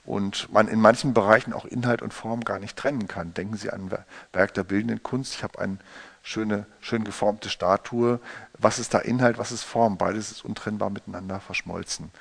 und 0.05 0.51
man 0.53 0.67
in 0.67 0.79
manchen 0.79 1.13
Bereichen 1.13 1.53
auch 1.53 1.65
Inhalt 1.65 2.01
und 2.01 2.13
Form 2.13 2.43
gar 2.43 2.59
nicht 2.59 2.77
trennen 2.77 3.07
kann. 3.07 3.33
Denken 3.33 3.57
Sie 3.57 3.69
an 3.71 3.91
Werk 4.33 4.53
der 4.53 4.63
bildenden 4.63 5.03
Kunst. 5.03 5.35
Ich 5.35 5.43
habe 5.43 5.59
eine 5.59 5.77
schöne, 6.23 6.65
schön 6.81 7.03
geformte 7.03 7.49
Statue. 7.49 8.19
Was 8.57 8.79
ist 8.79 8.93
da 8.93 8.99
Inhalt, 8.99 9.37
was 9.37 9.51
ist 9.51 9.63
Form? 9.63 9.97
Beides 9.97 10.31
ist 10.31 10.45
untrennbar 10.45 10.89
miteinander 10.89 11.39
verschmolzen 11.39 12.11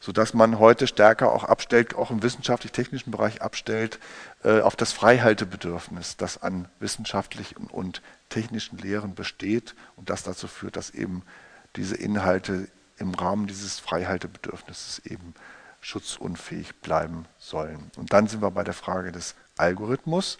sodass 0.00 0.34
man 0.34 0.58
heute 0.58 0.86
stärker 0.86 1.32
auch 1.32 1.44
abstellt, 1.44 1.94
auch 1.94 2.10
im 2.10 2.22
wissenschaftlich-technischen 2.22 3.10
Bereich 3.10 3.42
abstellt, 3.42 3.98
äh, 4.44 4.60
auf 4.60 4.76
das 4.76 4.92
Freihaltebedürfnis, 4.92 6.16
das 6.16 6.42
an 6.42 6.68
wissenschaftlichen 6.80 7.66
und 7.68 8.02
technischen 8.28 8.78
Lehren 8.78 9.14
besteht 9.14 9.74
und 9.96 10.10
das 10.10 10.22
dazu 10.22 10.48
führt, 10.48 10.76
dass 10.76 10.90
eben 10.90 11.22
diese 11.76 11.96
Inhalte 11.96 12.68
im 12.98 13.14
Rahmen 13.14 13.46
dieses 13.46 13.78
Freihaltebedürfnisses 13.78 15.00
eben 15.04 15.34
schutzunfähig 15.80 16.74
bleiben 16.76 17.26
sollen. 17.38 17.90
Und 17.96 18.12
dann 18.12 18.26
sind 18.26 18.42
wir 18.42 18.50
bei 18.50 18.64
der 18.64 18.74
Frage 18.74 19.12
des 19.12 19.34
Algorithmus. 19.56 20.38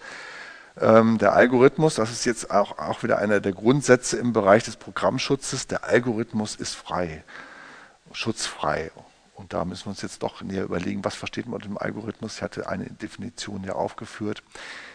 Ähm, 0.79 1.19
der 1.19 1.35
Algorithmus, 1.35 1.95
das 1.95 2.11
ist 2.11 2.25
jetzt 2.25 2.51
auch, 2.51 2.79
auch 2.79 3.03
wieder 3.03 3.19
einer 3.19 3.41
der 3.41 3.53
Grundsätze 3.53 4.19
im 4.19 4.33
Bereich 4.33 4.65
des 4.65 4.77
Programmschutzes, 4.77 5.67
der 5.67 5.85
Algorithmus 5.85 6.57
ist 6.57 6.75
frei, 6.75 7.25
schutzfrei. 8.13 8.91
Und 9.37 9.53
da 9.53 9.67
müssen 9.67 9.85
wir 9.85 9.91
uns 9.91 10.03
jetzt 10.03 10.23
doch 10.23 10.41
näher 10.41 10.65
überlegen, 10.65 11.05
was 11.05 11.15
versteht 11.15 11.45
man 11.47 11.57
unter 11.57 11.69
dem 11.69 11.79
Algorithmus. 11.79 12.37
Ich 12.37 12.43
hatte 12.43 12.69
eine 12.69 12.87
Definition 12.87 13.65
ja 13.65 13.75
aufgeführt. 13.75 14.43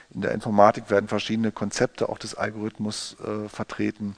In 0.10 0.21
der 0.21 0.32
Informatik 0.32 0.89
werden 0.89 1.08
verschiedene 1.08 1.51
Konzepte 1.51 2.10
auch 2.10 2.17
des 2.17 2.34
Algorithmus 2.36 3.15
äh, 3.21 3.47
vertreten. 3.47 4.15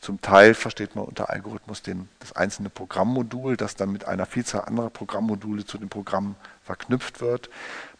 Zum 0.00 0.20
Teil 0.22 0.54
versteht 0.54 0.96
man 0.96 1.04
unter 1.04 1.30
Algorithmus 1.30 1.82
den, 1.82 2.08
das 2.18 2.32
einzelne 2.32 2.68
Programmmodul, 2.68 3.56
das 3.56 3.76
dann 3.76 3.92
mit 3.92 4.06
einer 4.06 4.26
Vielzahl 4.26 4.62
anderer 4.62 4.90
Programmmodule 4.90 5.64
zu 5.64 5.78
dem 5.78 5.88
Programm 5.88 6.34
verknüpft 6.64 7.20
wird. 7.20 7.48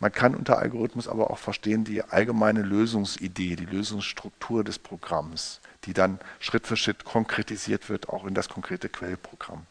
Man 0.01 0.11
kann 0.11 0.35
unter 0.35 0.59
Algorithmus 0.59 1.09
aber 1.09 1.31
auch 1.31 1.39
verstehen 1.39 1.85
die 1.85 2.03
allgemeine 2.03 2.63
Lösungsidee, 2.63 3.55
die 3.55 3.67
Lösungsstruktur 3.67 4.65
des 4.65 4.79
Programms, 4.79 5.61
die 5.85 5.93
dann 5.93 6.19
Schritt 6.41 6.67
für 6.67 6.77
Schritt 6.77 7.05
konkretisiert 7.05 7.89
wird, 7.91 8.09
auch 8.09 8.25
in 8.25 8.35
das 8.35 8.49
konkrete 8.49 8.89
Quellprogramm. 8.89 9.67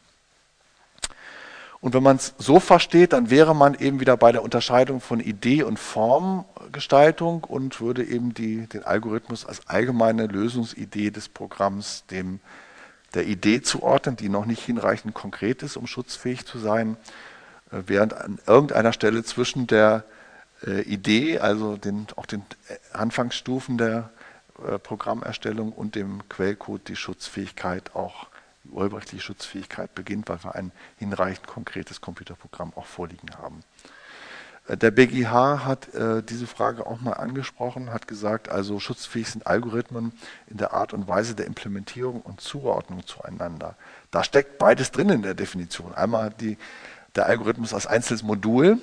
Und 1.81 1.93
wenn 1.93 2.03
man 2.03 2.17
es 2.17 2.33
so 2.37 2.59
versteht, 2.59 3.13
dann 3.13 3.29
wäre 3.29 3.55
man 3.55 3.73
eben 3.73 4.01
wieder 4.01 4.17
bei 4.17 4.33
der 4.33 4.43
Unterscheidung 4.43 4.99
von 4.99 5.21
Idee 5.21 5.63
und 5.63 5.79
Formgestaltung 5.79 7.45
und 7.45 7.79
würde 7.79 8.03
eben 8.03 8.33
die, 8.33 8.67
den 8.67 8.83
Algorithmus 8.83 9.45
als 9.45 9.65
allgemeine 9.67 10.27
Lösungsidee 10.27 11.09
des 11.09 11.29
Programms 11.29 12.03
dem, 12.11 12.41
der 13.13 13.27
Idee 13.27 13.61
zuordnen, 13.61 14.17
die 14.17 14.27
noch 14.27 14.45
nicht 14.45 14.63
hinreichend 14.63 15.13
konkret 15.13 15.63
ist, 15.63 15.77
um 15.77 15.87
schutzfähig 15.87 16.45
zu 16.45 16.59
sein, 16.59 16.97
äh, 17.71 17.83
während 17.87 18.13
an 18.13 18.39
irgendeiner 18.45 18.91
Stelle 18.91 19.23
zwischen 19.23 19.65
der 19.65 20.03
äh, 20.67 20.81
Idee, 20.81 21.39
also 21.39 21.77
den, 21.77 22.07
auch 22.17 22.25
den 22.25 22.43
Anfangsstufen 22.91 23.77
der 23.77 24.09
äh, 24.67 24.79
Programmerstellung 24.79 25.71
und 25.71 25.95
dem 25.95 26.27
Quellcode 26.27 26.89
die 26.89 26.97
Schutzfähigkeit 26.97 27.95
auch 27.95 28.27
urheberrechtliche 28.69 29.23
Schutzfähigkeit 29.23 29.93
beginnt, 29.95 30.29
weil 30.29 30.43
wir 30.43 30.55
ein 30.55 30.71
hinreichend 30.97 31.47
konkretes 31.47 32.01
Computerprogramm 32.01 32.73
auch 32.75 32.85
vorliegen 32.85 33.29
haben. 33.37 33.63
Der 34.69 34.91
BGH 34.91 35.65
hat 35.65 35.93
äh, 35.95 36.21
diese 36.21 36.45
Frage 36.45 36.85
auch 36.85 37.01
mal 37.01 37.13
angesprochen, 37.13 37.91
hat 37.91 38.07
gesagt, 38.07 38.49
also 38.49 38.79
schutzfähig 38.79 39.27
sind 39.27 39.47
Algorithmen 39.47 40.11
in 40.45 40.57
der 40.57 40.73
Art 40.73 40.93
und 40.93 41.07
Weise 41.07 41.33
der 41.33 41.47
Implementierung 41.47 42.21
und 42.21 42.39
Zuordnung 42.39 43.05
zueinander. 43.07 43.75
Da 44.11 44.23
steckt 44.23 44.59
beides 44.59 44.91
drin 44.91 45.09
in 45.09 45.23
der 45.23 45.33
Definition. 45.33 45.95
Einmal 45.95 46.29
die, 46.39 46.55
der 47.15 47.25
Algorithmus 47.25 47.73
als 47.73 47.87
einzelnes 47.87 48.21
Modul, 48.21 48.79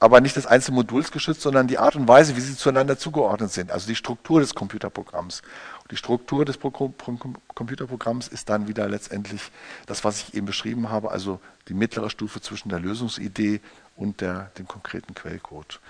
aber 0.00 0.20
nicht 0.20 0.36
das 0.36 0.46
einzelne 0.46 0.76
Moduls 0.76 1.10
geschützt, 1.10 1.40
sondern 1.40 1.66
die 1.66 1.78
Art 1.78 1.96
und 1.96 2.06
Weise, 2.06 2.36
wie 2.36 2.40
sie 2.40 2.56
zueinander 2.56 2.98
zugeordnet 2.98 3.50
sind, 3.50 3.72
also 3.72 3.86
die 3.86 3.96
Struktur 3.96 4.40
des 4.40 4.54
Computerprogramms. 4.54 5.42
Und 5.82 5.90
die 5.90 5.96
Struktur 5.96 6.44
des 6.44 6.56
Pro 6.56 6.70
Computerprogramms 6.70 8.28
ist 8.28 8.48
dann 8.48 8.68
wieder 8.68 8.88
letztendlich 8.88 9.50
das, 9.86 10.04
was 10.04 10.20
ich 10.20 10.34
eben 10.34 10.46
beschrieben 10.46 10.90
habe, 10.90 11.10
also 11.10 11.40
die 11.68 11.74
mittlere 11.74 12.10
Stufe 12.10 12.40
zwischen 12.40 12.68
der 12.68 12.78
Lösungsidee 12.78 13.60
und 13.96 14.20
der, 14.20 14.50
dem 14.58 14.68
konkreten 14.68 15.14
Quellcode. 15.14 15.80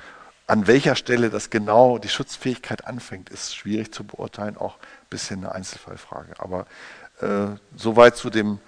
An 0.46 0.66
welcher 0.66 0.96
Stelle 0.96 1.28
das 1.28 1.50
genau 1.50 1.98
die 1.98 2.08
Schutzfähigkeit 2.08 2.86
anfängt, 2.86 3.28
ist 3.28 3.54
schwierig 3.54 3.92
zu 3.92 4.04
beurteilen, 4.04 4.56
auch 4.56 4.76
ein 4.76 5.10
bisschen 5.10 5.40
eine 5.40 5.54
Einzelfallfrage. 5.54 6.34
Aber 6.38 6.66
äh, 7.20 7.48
soweit 7.76 8.16
zu 8.16 8.30
dem 8.30 8.58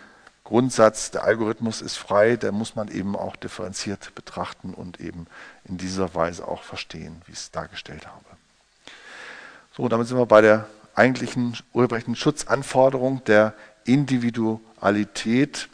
Grundsatz, 0.51 1.13
der 1.13 1.23
Algorithmus 1.23 1.81
ist 1.81 1.97
frei, 1.97 2.35
der 2.35 2.51
muss 2.51 2.75
man 2.75 2.89
eben 2.89 3.15
auch 3.15 3.37
differenziert 3.37 4.17
betrachten 4.17 4.75
und 4.75 4.99
eben 4.99 5.29
in 5.65 5.79
dieser 5.79 6.13
Weise 6.17 6.49
auch 6.49 6.65
verstehen, 6.65 7.23
wie 7.27 7.33
ich 7.33 7.39
es 7.39 7.51
dargestellt 7.53 8.09
habe. 8.09 8.25
So, 9.77 9.87
damit 9.89 10.09
sind 10.09 10.19
wir 10.19 10.27
bei 10.27 10.41
der 10.41 10.67
eigentlichen 10.97 11.57
urheberrechtlichen 11.73 12.17
Schutzanforderung 12.17 13.23
der 13.27 13.55
Individualität. 13.85 15.69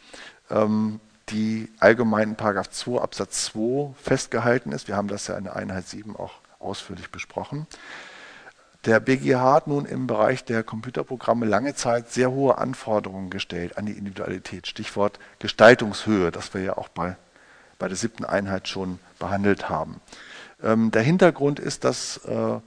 Ähm, 0.51 0.99
die 1.29 1.69
allgemein 1.79 2.29
in 2.29 2.37
2 2.37 3.01
Absatz 3.01 3.45
2 3.45 3.93
festgehalten 4.01 4.71
ist. 4.71 4.87
Wir 4.87 4.95
haben 4.95 5.09
das 5.09 5.27
ja 5.27 5.37
in 5.37 5.43
der 5.43 5.57
Einheit 5.57 5.85
7 5.85 6.15
auch 6.15 6.35
ausführlich 6.59 7.11
besprochen. 7.11 7.67
Der 8.87 9.01
BGH 9.01 9.53
hat 9.53 9.67
nun 9.67 9.85
im 9.85 10.07
Bereich 10.07 10.45
der 10.45 10.63
Computerprogramme 10.63 11.45
lange 11.45 11.75
Zeit 11.75 12.09
sehr 12.09 12.31
hohe 12.31 12.57
Anforderungen 12.57 13.29
gestellt 13.29 13.77
an 13.77 13.85
die 13.85 13.91
Individualität. 13.91 14.65
Stichwort 14.65 15.19
Gestaltungshöhe, 15.39 16.31
das 16.31 16.53
wir 16.53 16.61
ja 16.61 16.77
auch 16.77 16.87
bei, 16.87 17.17
bei 17.79 17.89
der 17.89 17.97
siebten 17.97 18.23
Einheit 18.23 18.69
schon 18.69 18.99
behandelt 19.19 19.67
haben. 19.67 19.99
Ähm, 20.63 20.89
der 20.91 21.01
Hintergrund 21.01 21.59
ist, 21.59 21.83
dass 21.83 22.23
äh, 22.27 22.61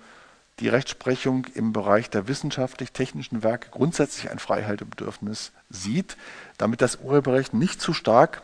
die 0.58 0.68
Rechtsprechung 0.68 1.46
im 1.54 1.72
Bereich 1.72 2.10
der 2.10 2.28
wissenschaftlich-technischen 2.28 3.42
Werke 3.42 3.70
grundsätzlich 3.70 4.30
ein 4.30 4.38
Freihaltebedürfnis 4.38 5.52
sieht, 5.70 6.18
damit 6.58 6.82
das 6.82 6.96
Urheberrecht 6.96 7.54
nicht 7.54 7.80
zu 7.80 7.94
stark 7.94 8.42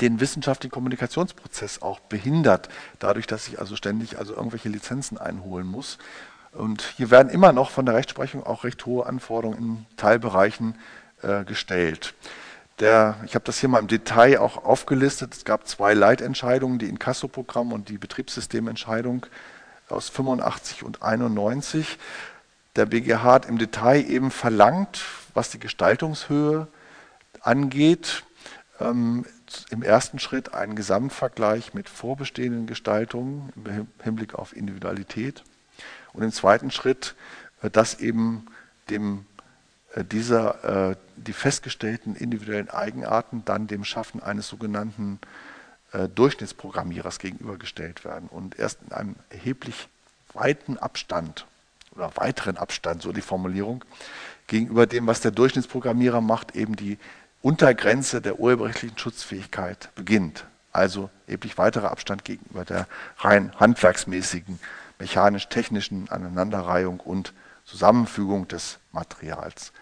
den 0.00 0.20
wissenschaftlichen 0.20 0.72
Kommunikationsprozess 0.72 1.82
auch 1.82 2.00
behindert, 2.00 2.68
dadurch, 2.98 3.26
dass 3.26 3.48
ich 3.48 3.58
also 3.58 3.76
ständig 3.76 4.18
also 4.18 4.34
irgendwelche 4.34 4.68
Lizenzen 4.68 5.18
einholen 5.18 5.66
muss. 5.66 5.98
Und 6.52 6.82
hier 6.96 7.10
werden 7.10 7.30
immer 7.30 7.52
noch 7.52 7.70
von 7.70 7.86
der 7.86 7.94
Rechtsprechung 7.94 8.44
auch 8.44 8.64
recht 8.64 8.84
hohe 8.84 9.06
Anforderungen 9.06 9.58
in 9.58 9.96
Teilbereichen 9.96 10.76
äh, 11.22 11.44
gestellt. 11.44 12.14
Der, 12.78 13.16
ich 13.24 13.34
habe 13.34 13.44
das 13.44 13.58
hier 13.58 13.68
mal 13.68 13.78
im 13.78 13.88
Detail 13.88 14.38
auch 14.38 14.64
aufgelistet. 14.64 15.34
Es 15.34 15.44
gab 15.44 15.66
zwei 15.66 15.94
Leitentscheidungen, 15.94 16.78
die 16.78 16.88
Inkasso-Programm 16.88 17.72
und 17.72 17.88
die 17.88 17.98
Betriebssystementscheidung 17.98 19.26
aus 19.88 20.08
85 20.10 20.82
und 20.82 21.02
91. 21.02 21.98
Der 22.76 22.86
BGH 22.86 23.22
hat 23.22 23.46
im 23.46 23.58
Detail 23.58 24.04
eben 24.04 24.30
verlangt, 24.30 25.02
was 25.34 25.50
die 25.50 25.60
Gestaltungshöhe 25.60 26.66
angeht, 27.40 28.24
ähm, 28.80 29.24
im 29.70 29.82
ersten 29.82 30.18
Schritt 30.18 30.54
einen 30.54 30.76
Gesamtvergleich 30.76 31.74
mit 31.74 31.88
vorbestehenden 31.88 32.66
Gestaltungen 32.66 33.52
im 33.56 33.86
Hinblick 34.02 34.34
auf 34.34 34.56
Individualität 34.56 35.44
und 36.12 36.22
im 36.22 36.32
zweiten 36.32 36.70
Schritt, 36.70 37.14
äh, 37.62 37.70
dass 37.70 38.00
eben 38.00 38.46
dem 38.90 39.26
äh, 39.94 40.04
dieser 40.04 40.90
äh, 40.90 40.96
die 41.16 41.32
festgestellten 41.32 42.14
individuellen 42.16 42.70
Eigenarten 42.70 43.44
dann 43.44 43.66
dem 43.66 43.84
Schaffen 43.84 44.22
eines 44.22 44.48
sogenannten 44.48 45.18
Durchschnittsprogrammierers 46.14 47.18
gegenübergestellt 47.18 48.02
werden 48.06 48.30
und 48.30 48.58
erst 48.58 48.78
in 48.86 48.92
einem 48.92 49.14
erheblich 49.28 49.88
weiten 50.32 50.78
Abstand 50.78 51.44
oder 51.94 52.10
weiteren 52.16 52.56
Abstand, 52.56 53.02
so 53.02 53.12
die 53.12 53.20
Formulierung, 53.20 53.84
gegenüber 54.46 54.86
dem, 54.86 55.06
was 55.06 55.20
der 55.20 55.32
Durchschnittsprogrammierer 55.32 56.22
macht, 56.22 56.56
eben 56.56 56.76
die 56.76 56.96
Untergrenze 57.42 58.22
der 58.22 58.40
urheberrechtlichen 58.40 58.96
Schutzfähigkeit 58.96 59.90
beginnt. 59.94 60.46
Also 60.72 61.10
erheblich 61.26 61.58
weiterer 61.58 61.90
Abstand 61.90 62.24
gegenüber 62.24 62.64
der 62.64 62.86
rein 63.18 63.52
handwerksmäßigen, 63.60 64.58
mechanisch-technischen 65.02 66.08
Aneinanderreihung 66.10 67.00
und 67.00 67.32
Zusammenfügung 67.64 68.46
des 68.46 68.78
Materials. 68.92 69.72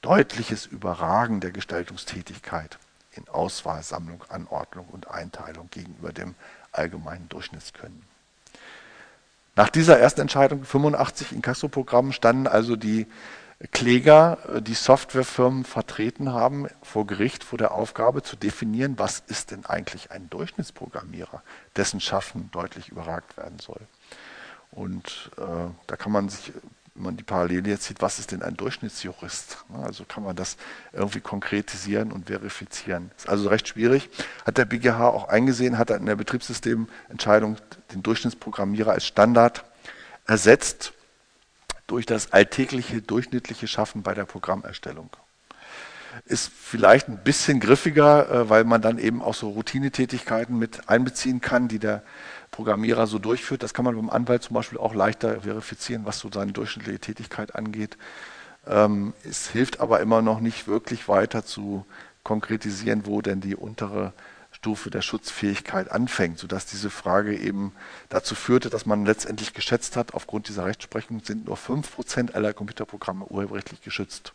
Deutliches 0.00 0.64
Überragen 0.64 1.40
der 1.40 1.50
Gestaltungstätigkeit 1.50 2.78
in 3.12 3.28
Auswahl, 3.28 3.82
Sammlung, 3.82 4.24
Anordnung 4.30 4.86
und 4.86 5.10
Einteilung 5.10 5.68
gegenüber 5.70 6.12
dem 6.12 6.34
allgemeinen 6.72 7.28
Durchschnittskönnen. 7.28 8.02
Nach 9.54 9.68
dieser 9.68 9.98
ersten 9.98 10.22
Entscheidung 10.22 10.64
85 10.64 11.32
in 11.32 11.42
Castro-Programmen 11.42 12.14
standen 12.14 12.46
also 12.46 12.74
die 12.74 13.06
Kläger, 13.70 14.38
äh, 14.48 14.62
die 14.62 14.74
Softwarefirmen 14.74 15.64
vertreten 15.64 16.32
haben 16.32 16.68
vor 16.82 17.06
Gericht 17.06 17.44
vor 17.44 17.58
der 17.58 17.72
Aufgabe 17.72 18.22
zu 18.22 18.36
definieren, 18.36 18.98
was 18.98 19.22
ist 19.26 19.50
denn 19.50 19.66
eigentlich 19.66 20.10
ein 20.10 20.30
Durchschnittsprogrammierer, 20.30 21.42
dessen 21.76 22.00
Schaffen 22.00 22.50
deutlich 22.50 22.88
überragt 22.88 23.36
werden 23.36 23.58
soll. 23.58 23.80
Und 24.74 25.30
äh, 25.36 25.70
da 25.86 25.96
kann 25.96 26.10
man 26.10 26.28
sich, 26.28 26.52
wenn 26.94 27.04
man 27.04 27.16
die 27.16 27.22
Parallele 27.22 27.70
jetzt 27.70 27.84
sieht, 27.84 28.02
was 28.02 28.18
ist 28.18 28.32
denn 28.32 28.42
ein 28.42 28.56
Durchschnittsjurist? 28.56 29.64
Also 29.82 30.04
kann 30.04 30.24
man 30.24 30.34
das 30.34 30.56
irgendwie 30.92 31.20
konkretisieren 31.20 32.10
und 32.10 32.26
verifizieren. 32.26 33.12
Ist 33.16 33.28
also 33.28 33.48
recht 33.48 33.68
schwierig. 33.68 34.10
Hat 34.44 34.58
der 34.58 34.64
BGH 34.64 35.08
auch 35.08 35.28
eingesehen, 35.28 35.78
hat 35.78 35.90
er 35.90 35.96
in 35.96 36.06
der 36.06 36.16
Betriebssystementscheidung 36.16 37.56
den 37.92 38.02
Durchschnittsprogrammierer 38.02 38.92
als 38.92 39.06
Standard 39.06 39.64
ersetzt 40.26 40.92
durch 41.86 42.06
das 42.06 42.32
alltägliche, 42.32 43.00
durchschnittliche 43.00 43.68
Schaffen 43.68 44.02
bei 44.02 44.14
der 44.14 44.24
Programmerstellung. 44.24 45.10
Ist 46.24 46.50
vielleicht 46.52 47.08
ein 47.08 47.18
bisschen 47.22 47.60
griffiger, 47.60 48.30
äh, 48.30 48.50
weil 48.50 48.64
man 48.64 48.82
dann 48.82 48.98
eben 48.98 49.22
auch 49.22 49.34
so 49.34 49.50
Routinetätigkeiten 49.50 50.58
mit 50.58 50.88
einbeziehen 50.88 51.40
kann, 51.40 51.68
die 51.68 51.78
der 51.78 52.02
Programmierer 52.50 53.06
so 53.06 53.18
durchführt. 53.18 53.62
Das 53.62 53.74
kann 53.74 53.84
man 53.84 53.96
beim 53.96 54.10
Anwalt 54.10 54.42
zum 54.42 54.54
Beispiel 54.54 54.78
auch 54.78 54.94
leichter 54.94 55.40
verifizieren, 55.40 56.04
was 56.04 56.20
so 56.20 56.30
seine 56.32 56.52
durchschnittliche 56.52 57.00
Tätigkeit 57.00 57.54
angeht. 57.54 57.96
Ähm, 58.66 59.12
es 59.28 59.48
hilft 59.48 59.80
aber 59.80 60.00
immer 60.00 60.22
noch 60.22 60.40
nicht 60.40 60.68
wirklich 60.68 61.08
weiter 61.08 61.44
zu 61.44 61.84
konkretisieren, 62.22 63.06
wo 63.06 63.20
denn 63.20 63.40
die 63.40 63.56
untere 63.56 64.12
Stufe 64.50 64.88
der 64.88 65.02
Schutzfähigkeit 65.02 65.90
anfängt, 65.90 66.38
sodass 66.38 66.64
diese 66.64 66.88
Frage 66.88 67.36
eben 67.36 67.72
dazu 68.08 68.34
führte, 68.34 68.70
dass 68.70 68.86
man 68.86 69.04
letztendlich 69.04 69.52
geschätzt 69.52 69.96
hat, 69.96 70.14
aufgrund 70.14 70.48
dieser 70.48 70.64
Rechtsprechung 70.64 71.20
sind 71.24 71.46
nur 71.46 71.56
5% 71.56 72.32
aller 72.32 72.52
Computerprogramme 72.52 73.26
urheberrechtlich 73.26 73.82
geschützt. 73.82 74.32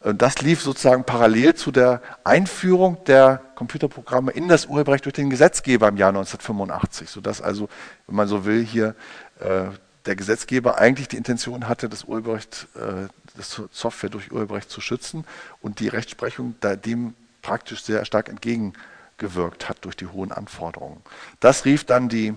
Das 0.00 0.40
lief 0.42 0.62
sozusagen 0.62 1.02
parallel 1.02 1.54
zu 1.54 1.72
der 1.72 2.00
Einführung 2.22 3.02
der 3.06 3.42
Computerprogramme 3.56 4.30
in 4.30 4.46
das 4.46 4.66
Urheberrecht 4.66 5.04
durch 5.04 5.14
den 5.14 5.28
Gesetzgeber 5.28 5.88
im 5.88 5.96
Jahr 5.96 6.10
1985, 6.10 7.10
sodass 7.10 7.42
also, 7.42 7.68
wenn 8.06 8.14
man 8.14 8.28
so 8.28 8.44
will, 8.44 8.64
hier 8.64 8.94
äh, 9.40 9.64
der 10.06 10.14
Gesetzgeber 10.14 10.78
eigentlich 10.78 11.08
die 11.08 11.16
Intention 11.16 11.68
hatte, 11.68 11.88
das 11.88 12.04
Urheberrecht, 12.04 12.68
äh, 12.76 13.08
das 13.36 13.60
Software 13.72 14.10
durch 14.10 14.30
Urheberrecht 14.30 14.70
zu 14.70 14.80
schützen 14.80 15.24
und 15.62 15.80
die 15.80 15.88
Rechtsprechung 15.88 16.54
dem 16.84 17.14
praktisch 17.42 17.82
sehr 17.82 18.04
stark 18.04 18.28
entgegen 18.28 18.74
gewirkt 19.16 19.68
hat 19.68 19.78
durch 19.84 19.96
die 19.96 20.06
hohen 20.06 20.30
Anforderungen. 20.30 21.02
Das 21.40 21.64
rief 21.64 21.84
dann 21.84 22.08
die 22.08 22.28
äh, 22.28 22.34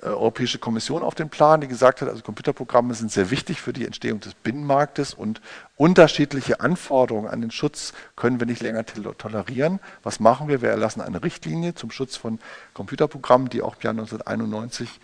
Europäische 0.00 0.58
Kommission 0.58 1.02
auf 1.02 1.14
den 1.14 1.28
Plan, 1.28 1.60
die 1.60 1.68
gesagt 1.68 2.00
hat, 2.00 2.08
also 2.08 2.22
Computerprogramme 2.22 2.94
sind 2.94 3.10
sehr 3.10 3.30
wichtig 3.30 3.60
für 3.60 3.72
die 3.72 3.84
Entstehung 3.84 4.20
des 4.20 4.34
Binnenmarktes 4.34 5.12
und 5.14 5.40
unterschiedliche 5.76 6.60
Anforderungen 6.60 7.28
an 7.28 7.40
den 7.40 7.50
Schutz 7.50 7.92
können 8.14 8.38
wir 8.38 8.46
nicht 8.46 8.62
länger 8.62 8.84
tolerieren. 8.86 9.80
Was 10.02 10.20
machen 10.20 10.48
wir? 10.48 10.62
Wir 10.62 10.70
erlassen 10.70 11.00
eine 11.00 11.22
Richtlinie 11.22 11.74
zum 11.74 11.90
Schutz 11.90 12.16
von 12.16 12.38
Computerprogrammen, 12.74 13.48
die 13.48 13.62
auch 13.62 13.76
im 13.76 13.82
Jahr 13.82 13.90
1991 13.92 15.00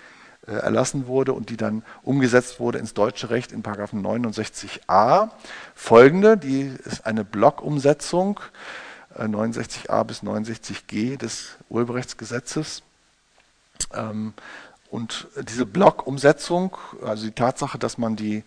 äh, 0.46 0.52
erlassen 0.52 1.06
wurde 1.06 1.32
und 1.32 1.50
die 1.50 1.56
dann 1.56 1.82
umgesetzt 2.02 2.60
wurde 2.60 2.78
ins 2.78 2.94
deutsche 2.94 3.30
Recht 3.30 3.50
in 3.50 3.62
69a. 3.62 5.30
Folgende, 5.74 6.36
die 6.36 6.72
ist 6.84 7.06
eine 7.06 7.24
Blockumsetzung 7.24 8.40
69a 9.18 10.04
bis 10.04 10.22
69g 10.22 11.16
des 11.16 11.56
Urheberrechtsgesetzes. 11.68 12.82
Ähm, 13.92 14.34
und 14.94 15.26
diese 15.48 15.66
Blockumsetzung, 15.66 16.76
also 17.04 17.26
die 17.26 17.32
Tatsache, 17.32 17.80
dass 17.80 17.98
man 17.98 18.14
die 18.14 18.44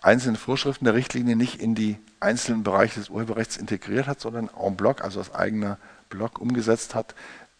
einzelnen 0.00 0.36
Vorschriften 0.36 0.84
der 0.84 0.94
Richtlinie 0.94 1.34
nicht 1.34 1.60
in 1.60 1.74
die 1.74 1.98
einzelnen 2.20 2.62
Bereiche 2.62 3.00
des 3.00 3.10
Urheberrechts 3.10 3.56
integriert 3.56 4.06
hat, 4.06 4.20
sondern 4.20 4.48
en 4.56 4.76
bloc, 4.76 5.02
also 5.02 5.18
als 5.18 5.34
eigener 5.34 5.76
Block 6.08 6.38
umgesetzt 6.38 6.94
hat, 6.94 7.16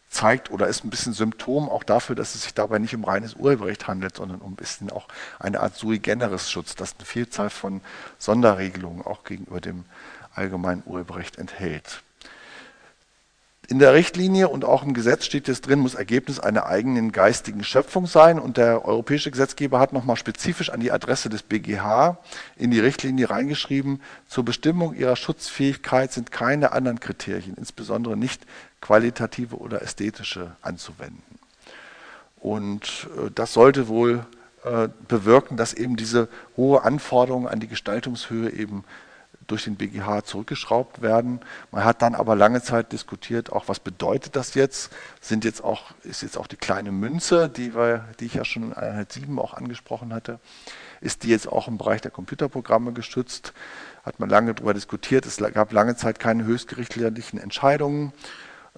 zeigt 0.08 0.52
oder 0.52 0.68
ist 0.68 0.84
ein 0.84 0.90
bisschen 0.90 1.14
Symptom 1.14 1.68
auch 1.68 1.82
dafür, 1.82 2.14
dass 2.14 2.36
es 2.36 2.44
sich 2.44 2.54
dabei 2.54 2.78
nicht 2.78 2.94
um 2.94 3.02
reines 3.02 3.34
Urheberrecht 3.34 3.88
handelt, 3.88 4.14
sondern 4.14 4.40
um 4.40 4.52
ein 4.52 4.56
bisschen 4.56 4.92
auch 4.92 5.08
eine 5.40 5.58
Art 5.58 5.74
sui 5.74 5.98
generis 5.98 6.48
Schutz, 6.48 6.76
das 6.76 6.94
eine 6.96 7.06
Vielzahl 7.06 7.50
von 7.50 7.80
Sonderregelungen 8.18 9.04
auch 9.04 9.24
gegenüber 9.24 9.60
dem 9.60 9.84
allgemeinen 10.32 10.84
Urheberrecht 10.86 11.38
enthält. 11.38 12.04
In 13.70 13.78
der 13.78 13.92
Richtlinie 13.92 14.48
und 14.48 14.64
auch 14.64 14.82
im 14.82 14.94
Gesetz 14.94 15.26
steht 15.26 15.46
es 15.46 15.60
drin, 15.60 15.80
muss 15.80 15.94
Ergebnis 15.94 16.40
einer 16.40 16.64
eigenen 16.64 17.12
geistigen 17.12 17.62
Schöpfung 17.62 18.06
sein. 18.06 18.38
Und 18.38 18.56
der 18.56 18.86
europäische 18.86 19.30
Gesetzgeber 19.30 19.78
hat 19.78 19.92
nochmal 19.92 20.16
spezifisch 20.16 20.70
an 20.70 20.80
die 20.80 20.90
Adresse 20.90 21.28
des 21.28 21.42
BGH 21.42 22.16
in 22.56 22.70
die 22.70 22.80
Richtlinie 22.80 23.28
reingeschrieben, 23.28 24.00
zur 24.26 24.46
Bestimmung 24.46 24.94
ihrer 24.94 25.16
Schutzfähigkeit 25.16 26.12
sind 26.14 26.32
keine 26.32 26.72
anderen 26.72 26.98
Kriterien, 26.98 27.56
insbesondere 27.58 28.16
nicht 28.16 28.40
qualitative 28.80 29.56
oder 29.56 29.82
ästhetische, 29.82 30.56
anzuwenden. 30.62 31.22
Und 32.40 33.06
äh, 33.18 33.30
das 33.34 33.52
sollte 33.52 33.88
wohl 33.88 34.24
äh, 34.64 34.88
bewirken, 35.08 35.58
dass 35.58 35.74
eben 35.74 35.96
diese 35.96 36.28
hohe 36.56 36.84
Anforderung 36.84 37.46
an 37.46 37.60
die 37.60 37.68
Gestaltungshöhe 37.68 38.48
eben 38.50 38.84
durch 39.48 39.64
den 39.64 39.76
BGH 39.76 40.24
zurückgeschraubt 40.24 41.02
werden. 41.02 41.40
Man 41.72 41.84
hat 41.84 42.02
dann 42.02 42.14
aber 42.14 42.36
lange 42.36 42.62
Zeit 42.62 42.92
diskutiert, 42.92 43.50
auch 43.50 43.66
was 43.66 43.80
bedeutet 43.80 44.36
das 44.36 44.54
jetzt? 44.54 44.92
Sind 45.20 45.44
jetzt 45.44 45.64
auch, 45.64 45.90
ist 46.04 46.22
jetzt 46.22 46.38
auch 46.38 46.46
die 46.46 46.56
kleine 46.56 46.92
Münze, 46.92 47.48
die, 47.48 47.74
wir, 47.74 48.04
die 48.20 48.26
ich 48.26 48.34
ja 48.34 48.44
schon 48.44 48.64
in 48.64 48.72
Einheit 48.74 49.10
7 49.10 49.38
auch 49.38 49.54
angesprochen 49.54 50.14
hatte, 50.14 50.38
ist 51.00 51.24
die 51.24 51.28
jetzt 51.28 51.48
auch 51.48 51.66
im 51.66 51.78
Bereich 51.78 52.02
der 52.02 52.10
Computerprogramme 52.10 52.92
geschützt? 52.92 53.52
Hat 54.04 54.20
man 54.20 54.28
lange 54.28 54.54
darüber 54.54 54.74
diskutiert. 54.74 55.26
Es 55.26 55.38
gab 55.38 55.72
lange 55.72 55.96
Zeit 55.96 56.20
keine 56.20 56.44
höchstgerichtlichen 56.44 57.40
Entscheidungen. 57.40 58.12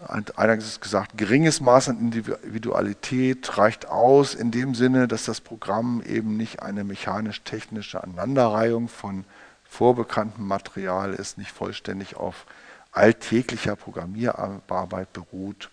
Eingangs 0.07 0.65
ist 0.65 0.81
gesagt, 0.81 1.19
geringes 1.19 1.61
Maß 1.61 1.91
an 1.91 1.99
Individualität 1.99 3.59
reicht 3.59 3.87
aus 3.87 4.35
in 4.35 4.51
dem 4.51 4.75
Sinne, 4.75 5.09
dass 5.09 5.25
das 5.25 5.43
Programm 5.43 6.03
eben 6.07 6.37
nicht 6.37 6.63
eine 6.63 6.85
mechanisch-technische 6.85 8.03
Aneinanderreihung 8.03 8.89
von 8.89 9.25
vorbekanntem 9.71 10.47
Material 10.47 11.15
ist, 11.15 11.39
nicht 11.39 11.53
vollständig 11.53 12.17
auf 12.17 12.45
alltäglicher 12.91 13.77
Programmierarbeit 13.77 15.13
beruht. 15.13 15.71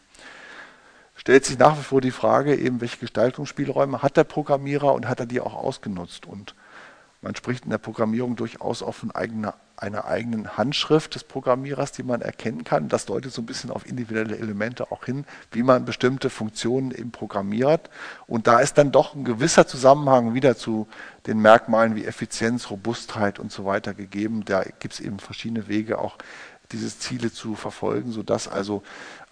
Stellt 1.15 1.45
sich 1.45 1.57
nach 1.57 1.77
wie 1.77 1.83
vor 1.83 1.99
die 1.99 2.11
Frage, 2.11 2.55
eben 2.55 2.79
welche 2.79 2.99
Gestaltungsspielräume 2.99 4.03
hat 4.03 4.15
der 4.15 4.23
Programmierer 4.23 4.93
und 4.93 5.09
hat 5.09 5.19
er 5.19 5.25
die 5.25 5.41
auch 5.41 5.55
ausgenutzt? 5.55 6.27
Und 6.27 6.53
man 7.21 7.35
spricht 7.35 7.65
in 7.65 7.71
der 7.71 7.79
Programmierung 7.79 8.35
durchaus 8.35 8.83
auch 8.83 8.93
von 8.93 9.11
eigener, 9.11 9.55
einer 9.77 10.05
eigenen 10.05 10.57
Handschrift 10.57 11.13
des 11.15 11.23
Programmierers, 11.23 11.91
die 11.91 12.03
man 12.03 12.21
erkennen 12.21 12.63
kann. 12.63 12.89
Das 12.89 13.05
deutet 13.05 13.31
so 13.31 13.43
ein 13.43 13.45
bisschen 13.45 13.69
auf 13.69 13.85
individuelle 13.85 14.37
Elemente 14.37 14.91
auch 14.91 15.05
hin, 15.05 15.25
wie 15.51 15.61
man 15.61 15.85
bestimmte 15.85 16.31
Funktionen 16.31 16.91
eben 16.91 17.11
programmiert. 17.11 17.89
Und 18.25 18.47
da 18.47 18.59
ist 18.59 18.79
dann 18.79 18.91
doch 18.91 19.13
ein 19.13 19.23
gewisser 19.23 19.67
Zusammenhang 19.67 20.33
wieder 20.33 20.57
zu 20.57 20.87
den 21.27 21.39
Merkmalen 21.39 21.95
wie 21.95 22.05
Effizienz, 22.05 22.71
Robustheit 22.71 23.37
und 23.37 23.51
so 23.51 23.65
weiter 23.65 23.93
gegeben. 23.93 24.43
Da 24.45 24.63
gibt 24.63 24.95
es 24.95 24.99
eben 24.99 25.19
verschiedene 25.19 25.67
Wege, 25.67 25.99
auch 25.99 26.17
diese 26.71 26.97
Ziele 26.97 27.31
zu 27.31 27.55
verfolgen, 27.55 28.11
sodass 28.11 28.47
also 28.47 28.81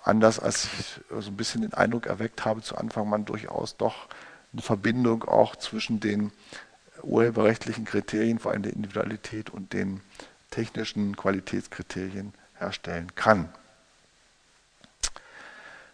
anders 0.03 0.39
als 0.39 0.65
ich 0.79 1.01
so 1.19 1.31
ein 1.31 1.37
bisschen 1.37 1.61
den 1.61 1.73
Eindruck 1.73 2.05
erweckt 2.05 2.45
habe 2.45 2.61
zu 2.61 2.77
Anfang, 2.77 3.09
man 3.09 3.25
durchaus 3.25 3.77
doch 3.77 4.07
eine 4.53 4.61
Verbindung 4.61 5.23
auch 5.23 5.55
zwischen 5.55 5.99
den 5.99 6.31
urheberrechtlichen 7.01 7.85
Kriterien, 7.85 8.39
vor 8.39 8.51
allem 8.51 8.63
der 8.63 8.73
Individualität 8.73 9.49
und 9.49 9.73
den 9.73 10.01
technischen 10.55 11.17
Qualitätskriterien 11.17 12.33
herstellen 12.57 13.13
kann. 13.15 13.49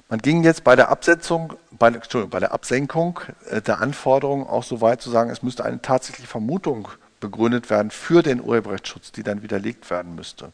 Man 0.08 0.20
ging 0.20 0.44
jetzt 0.44 0.64
bei 0.64 0.76
der 0.76 0.90
Absetzung, 0.90 1.54
bei, 1.72 1.90
bei 1.90 2.40
der 2.40 2.52
Absenkung 2.52 3.22
äh, 3.50 3.62
der 3.62 3.82
Anforderungen 3.82 4.46
auch 4.46 4.64
so 4.64 4.82
weit 4.82 5.02
zu 5.02 5.10
sagen, 5.10 5.32
es 5.32 5.42
müsste 5.42 5.66
eine 5.66 5.82
tatsächliche 5.82 6.28
Vermutung 6.28 6.90
begründet 7.20 7.70
werden 7.70 7.92
für 7.92 8.22
den 8.22 8.42
Urheberrechtsschutz, 8.42 9.12
die 9.12 9.24
dann 9.24 9.42
widerlegt 9.42 9.90
werden 9.90 10.16
müsste. 10.16 10.52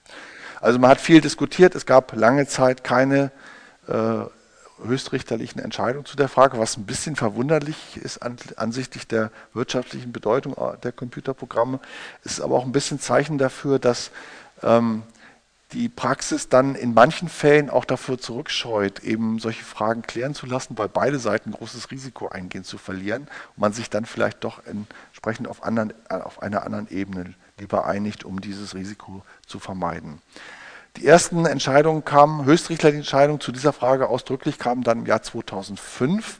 Also 0.61 0.79
man 0.79 0.91
hat 0.91 1.01
viel 1.01 1.21
diskutiert, 1.21 1.75
es 1.75 1.85
gab 1.85 2.13
lange 2.13 2.47
Zeit 2.47 2.83
keine 2.83 3.31
äh, 3.87 4.23
höchstrichterlichen 4.83 5.61
Entscheidung 5.61 6.05
zu 6.05 6.15
der 6.15 6.29
Frage, 6.29 6.59
was 6.59 6.77
ein 6.77 6.85
bisschen 6.85 7.15
verwunderlich 7.15 7.97
ist 7.97 8.19
an, 8.19 8.37
ansichtlich 8.57 9.07
der 9.07 9.31
wirtschaftlichen 9.53 10.11
Bedeutung 10.11 10.55
der 10.83 10.91
Computerprogramme. 10.91 11.79
Es 12.23 12.33
ist 12.33 12.41
aber 12.41 12.55
auch 12.55 12.65
ein 12.65 12.71
bisschen 12.71 12.99
Zeichen 12.99 13.37
dafür, 13.37 13.79
dass 13.79 14.11
ähm, 14.63 15.03
die 15.73 15.89
Praxis 15.89 16.47
dann 16.47 16.75
in 16.75 16.93
manchen 16.93 17.27
Fällen 17.27 17.69
auch 17.69 17.83
dafür 17.83 18.17
zurückscheut, 18.17 19.03
eben 19.03 19.39
solche 19.39 19.65
Fragen 19.65 20.01
klären 20.01 20.33
zu 20.33 20.45
lassen, 20.45 20.77
weil 20.77 20.87
beide 20.87 21.19
Seiten 21.19 21.51
großes 21.51 21.91
Risiko 21.91 22.29
eingehen 22.29 22.63
zu 22.63 22.77
verlieren 22.77 23.23
und 23.23 23.61
man 23.61 23.73
sich 23.73 23.89
dann 23.89 24.05
vielleicht 24.05 24.43
doch 24.43 24.61
entsprechend 24.65 25.47
auf, 25.47 25.63
anderen, 25.63 25.93
auf 26.09 26.41
einer 26.41 26.63
anderen 26.63 26.87
Ebene 26.89 27.33
lieber 27.59 27.85
einigt, 27.85 28.23
um 28.23 28.39
dieses 28.39 28.75
Risiko 28.75 29.23
zu 29.45 29.59
vermeiden. 29.59 30.21
Die 30.97 31.05
ersten 31.05 31.45
Entscheidungen 31.45 32.03
kamen, 32.03 32.45
höchstrichterliche 32.45 32.97
Entscheidungen 32.97 33.39
zu 33.39 33.51
dieser 33.51 33.71
Frage 33.71 34.09
ausdrücklich 34.09 34.57
kamen 34.57 34.81
dann 34.81 35.01
im 35.01 35.05
Jahr 35.05 35.21
2005. 35.21 36.39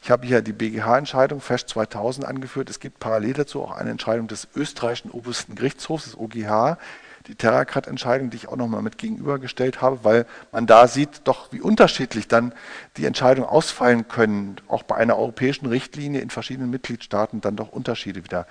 Ich 0.00 0.12
habe 0.12 0.24
hier 0.24 0.42
die 0.42 0.52
BGH-Entscheidung 0.52 1.40
FEST 1.40 1.70
2000 1.70 2.24
angeführt. 2.24 2.70
Es 2.70 2.78
gibt 2.78 3.00
parallel 3.00 3.32
dazu 3.32 3.62
auch 3.62 3.72
eine 3.72 3.90
Entscheidung 3.90 4.28
des 4.28 4.46
österreichischen 4.54 5.10
obersten 5.10 5.56
Gerichtshofs, 5.56 6.04
des 6.04 6.16
OGH, 6.16 6.78
die 7.26 7.34
Terracat-Entscheidung, 7.34 8.30
die 8.30 8.36
ich 8.36 8.46
auch 8.46 8.54
nochmal 8.54 8.82
mit 8.82 8.96
gegenübergestellt 8.96 9.82
habe, 9.82 10.04
weil 10.04 10.26
man 10.52 10.68
da 10.68 10.86
sieht 10.86 11.22
doch, 11.24 11.50
wie 11.50 11.60
unterschiedlich 11.60 12.28
dann 12.28 12.54
die 12.98 13.06
Entscheidungen 13.06 13.48
ausfallen 13.48 14.06
können, 14.06 14.54
auch 14.68 14.84
bei 14.84 14.94
einer 14.94 15.18
europäischen 15.18 15.66
Richtlinie 15.66 16.20
in 16.20 16.30
verschiedenen 16.30 16.70
Mitgliedstaaten 16.70 17.40
dann 17.40 17.56
doch 17.56 17.70
Unterschiede 17.70 18.22
wieder 18.22 18.46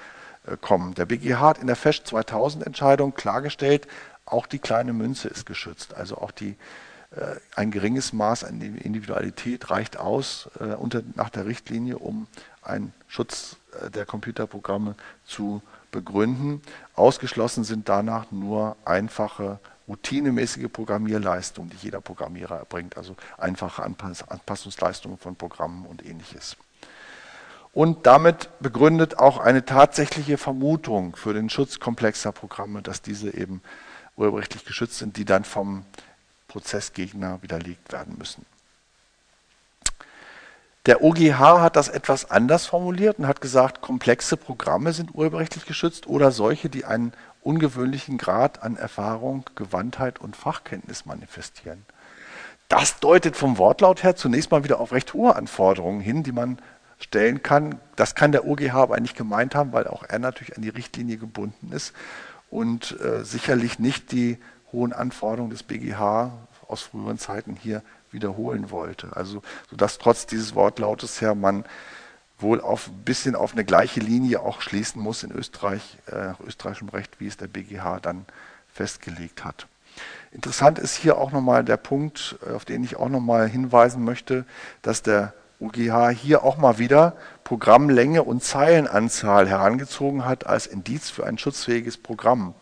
äh, 0.48 0.58
kommen. 0.58 0.96
Der 0.96 1.06
BGH 1.06 1.40
hat 1.40 1.60
in 1.60 1.68
der 1.68 1.78
FEST 1.78 2.08
2000 2.08 2.68
Entscheidung 2.68 3.14
klargestellt, 3.14 3.88
auch 4.26 4.48
die 4.48 4.60
kleine 4.60 4.94
Münze 4.94 5.28
ist 5.28 5.46
geschützt. 5.46 5.94
Also 5.94 6.18
auch 6.18 6.32
die, 6.32 6.56
äh, 7.12 7.36
ein 7.56 7.72
geringes 7.72 8.14
Maß 8.14 8.44
an 8.44 8.62
Individualität 8.62 9.70
reicht 9.70 9.98
aus 9.98 10.50
äh, 10.60 10.76
unter, 10.76 11.04
nach 11.16 11.30
der 11.30 11.46
Richtlinie, 11.46 11.98
um 11.98 12.28
einen 12.62 12.94
Schutz 13.08 13.58
äh, 13.82 13.90
der 13.92 14.06
Computerprogramme 14.06 14.96
zu 15.26 15.62
begründen. 15.92 16.62
Ausgeschlossen 16.96 17.64
sind 17.64 17.88
danach 17.88 18.32
nur 18.32 18.76
einfache, 18.86 19.60
routinemäßige 19.88 20.68
Programmierleistungen, 20.72 21.70
die 21.70 21.78
jeder 21.78 22.02
Programmierer 22.02 22.58
erbringt, 22.58 22.98
also 22.98 23.16
einfache 23.38 23.84
Anpass 23.84 24.28
Anpassungsleistungen 24.28 25.18
von 25.18 25.36
Programmen 25.36 25.86
und 25.86 26.04
ähnliches. 26.04 26.58
Und 27.72 28.06
damit 28.08 28.50
begründet 28.62 29.20
auch 29.20 29.38
eine 29.38 29.66
tatsächliche 29.66 30.38
Vermutung 30.38 31.16
für 31.16 31.34
den 31.34 31.50
Schutz 31.50 31.80
komplexer 31.80 32.32
Programme, 32.32 32.82
dass 32.82 33.02
diese 33.02 33.36
eben 33.36 33.62
urheberrechtlich 34.18 34.66
geschützt 34.66 34.98
sind, 34.98 35.18
die 35.18 35.26
dann 35.26 35.44
vom 35.44 35.86
Prozessgegner 36.48 37.42
widerlegt 37.42 37.92
werden 37.92 38.18
müssen. 38.18 38.46
Der 40.86 41.04
OGH 41.04 41.40
hat 41.40 41.76
das 41.76 41.90
etwas 41.90 42.30
anders 42.30 42.68
formuliert 42.68 43.18
und 43.18 43.28
hat 43.28 43.42
gesagt, 43.42 43.82
komplexe 43.82 44.38
Programme 44.38 44.94
sind 44.94 45.16
urheberrechtlich 45.16 45.66
geschützt 45.66 46.06
oder 46.06 46.32
solche, 46.32 46.70
die 46.70 46.86
einen 46.86 47.12
ungewöhnlichen 47.42 48.20
Grad 48.20 48.62
an 48.62 48.78
Erfahrung, 48.78 49.46
Gewandtheit 49.56 50.20
und 50.20 50.36
Fachkenntnis 50.36 51.06
manifestieren. 51.06 51.86
Das 52.70 53.00
deutet 53.00 53.36
vom 53.36 53.58
Wortlaut 53.58 54.04
her 54.04 54.16
zunächst 54.16 54.52
mal 54.52 54.64
wieder 54.64 54.80
auf 54.80 54.92
recht 54.92 55.14
hohe 55.14 55.36
Anforderungen 55.36 56.02
hin, 56.02 56.24
die 56.24 56.32
man 56.32 56.60
stellen 57.00 57.44
kann. 57.44 57.80
Das 57.96 58.16
kann 58.16 58.32
der 58.32 58.46
OGH 58.46 58.74
aber 58.74 59.00
nicht 59.00 59.18
gemeint 59.18 59.56
haben, 59.56 59.74
weil 59.74 59.88
auch 59.88 60.04
er 60.08 60.20
natürlich 60.20 60.56
an 60.56 60.62
die 60.62 60.70
Richtlinie 60.70 61.18
gebunden 61.18 61.72
ist 61.72 61.94
und 62.50 63.00
äh, 63.00 63.24
sicherlich 63.24 63.80
nicht 63.80 64.12
die 64.12 64.38
hohen 64.72 64.94
Anforderungen 64.94 65.52
des 65.52 65.64
BGH 65.64 66.32
aus 66.68 66.82
früheren 66.82 67.18
Zeiten 67.18 67.56
hier 67.56 67.82
wiederholen 68.12 68.72
wollte. 68.72 69.16
Also, 69.16 69.42
sodass 69.70 69.98
trotz 69.98 70.26
dieses 70.26 70.56
Wortlautes 70.56 71.22
her 71.22 71.36
man 71.36 71.66
wohl 72.38 72.60
auf 72.60 72.88
ein 72.88 73.04
bisschen 73.04 73.36
auf 73.36 73.54
eine 73.54 73.64
gleiche 73.64 74.00
Linie 74.00 74.42
auch 74.42 74.62
schließen 74.62 75.02
muss 75.02 75.24
in 75.24 75.32
Österreich, 75.32 75.98
äh, 76.08 76.34
österreichischem 76.46 76.90
Recht, 76.90 77.20
wie 77.20 77.28
es 77.28 77.38
der 77.38 77.48
BGH 77.48 78.00
dann 78.02 78.26
festgelegt 78.74 79.46
hat. 79.46 79.68
Interessant 80.32 80.78
ist 80.80 80.96
hier 80.96 81.18
auch 81.18 81.32
nochmal 81.32 81.64
der 81.64 81.78
Punkt, 81.78 82.38
auf 82.54 82.66
den 82.66 82.84
ich 82.84 82.98
auch 82.98 83.08
nochmal 83.08 83.48
hinweisen 83.48 84.04
möchte, 84.04 84.46
dass 84.82 85.02
der 85.02 85.34
UGH 85.66 86.10
hier 86.10 86.44
auch 86.44 86.58
mal 86.58 86.78
wieder 86.78 87.16
Programmlänge 87.44 88.24
und 88.24 88.44
Zeilenanzahl 88.44 89.48
herangezogen 89.48 90.26
hat 90.26 90.46
als 90.46 90.68
Indiz 90.68 91.10
für 91.10 91.26
ein 91.26 91.38
schutzfähiges 91.38 91.98
Programm. 91.98 92.54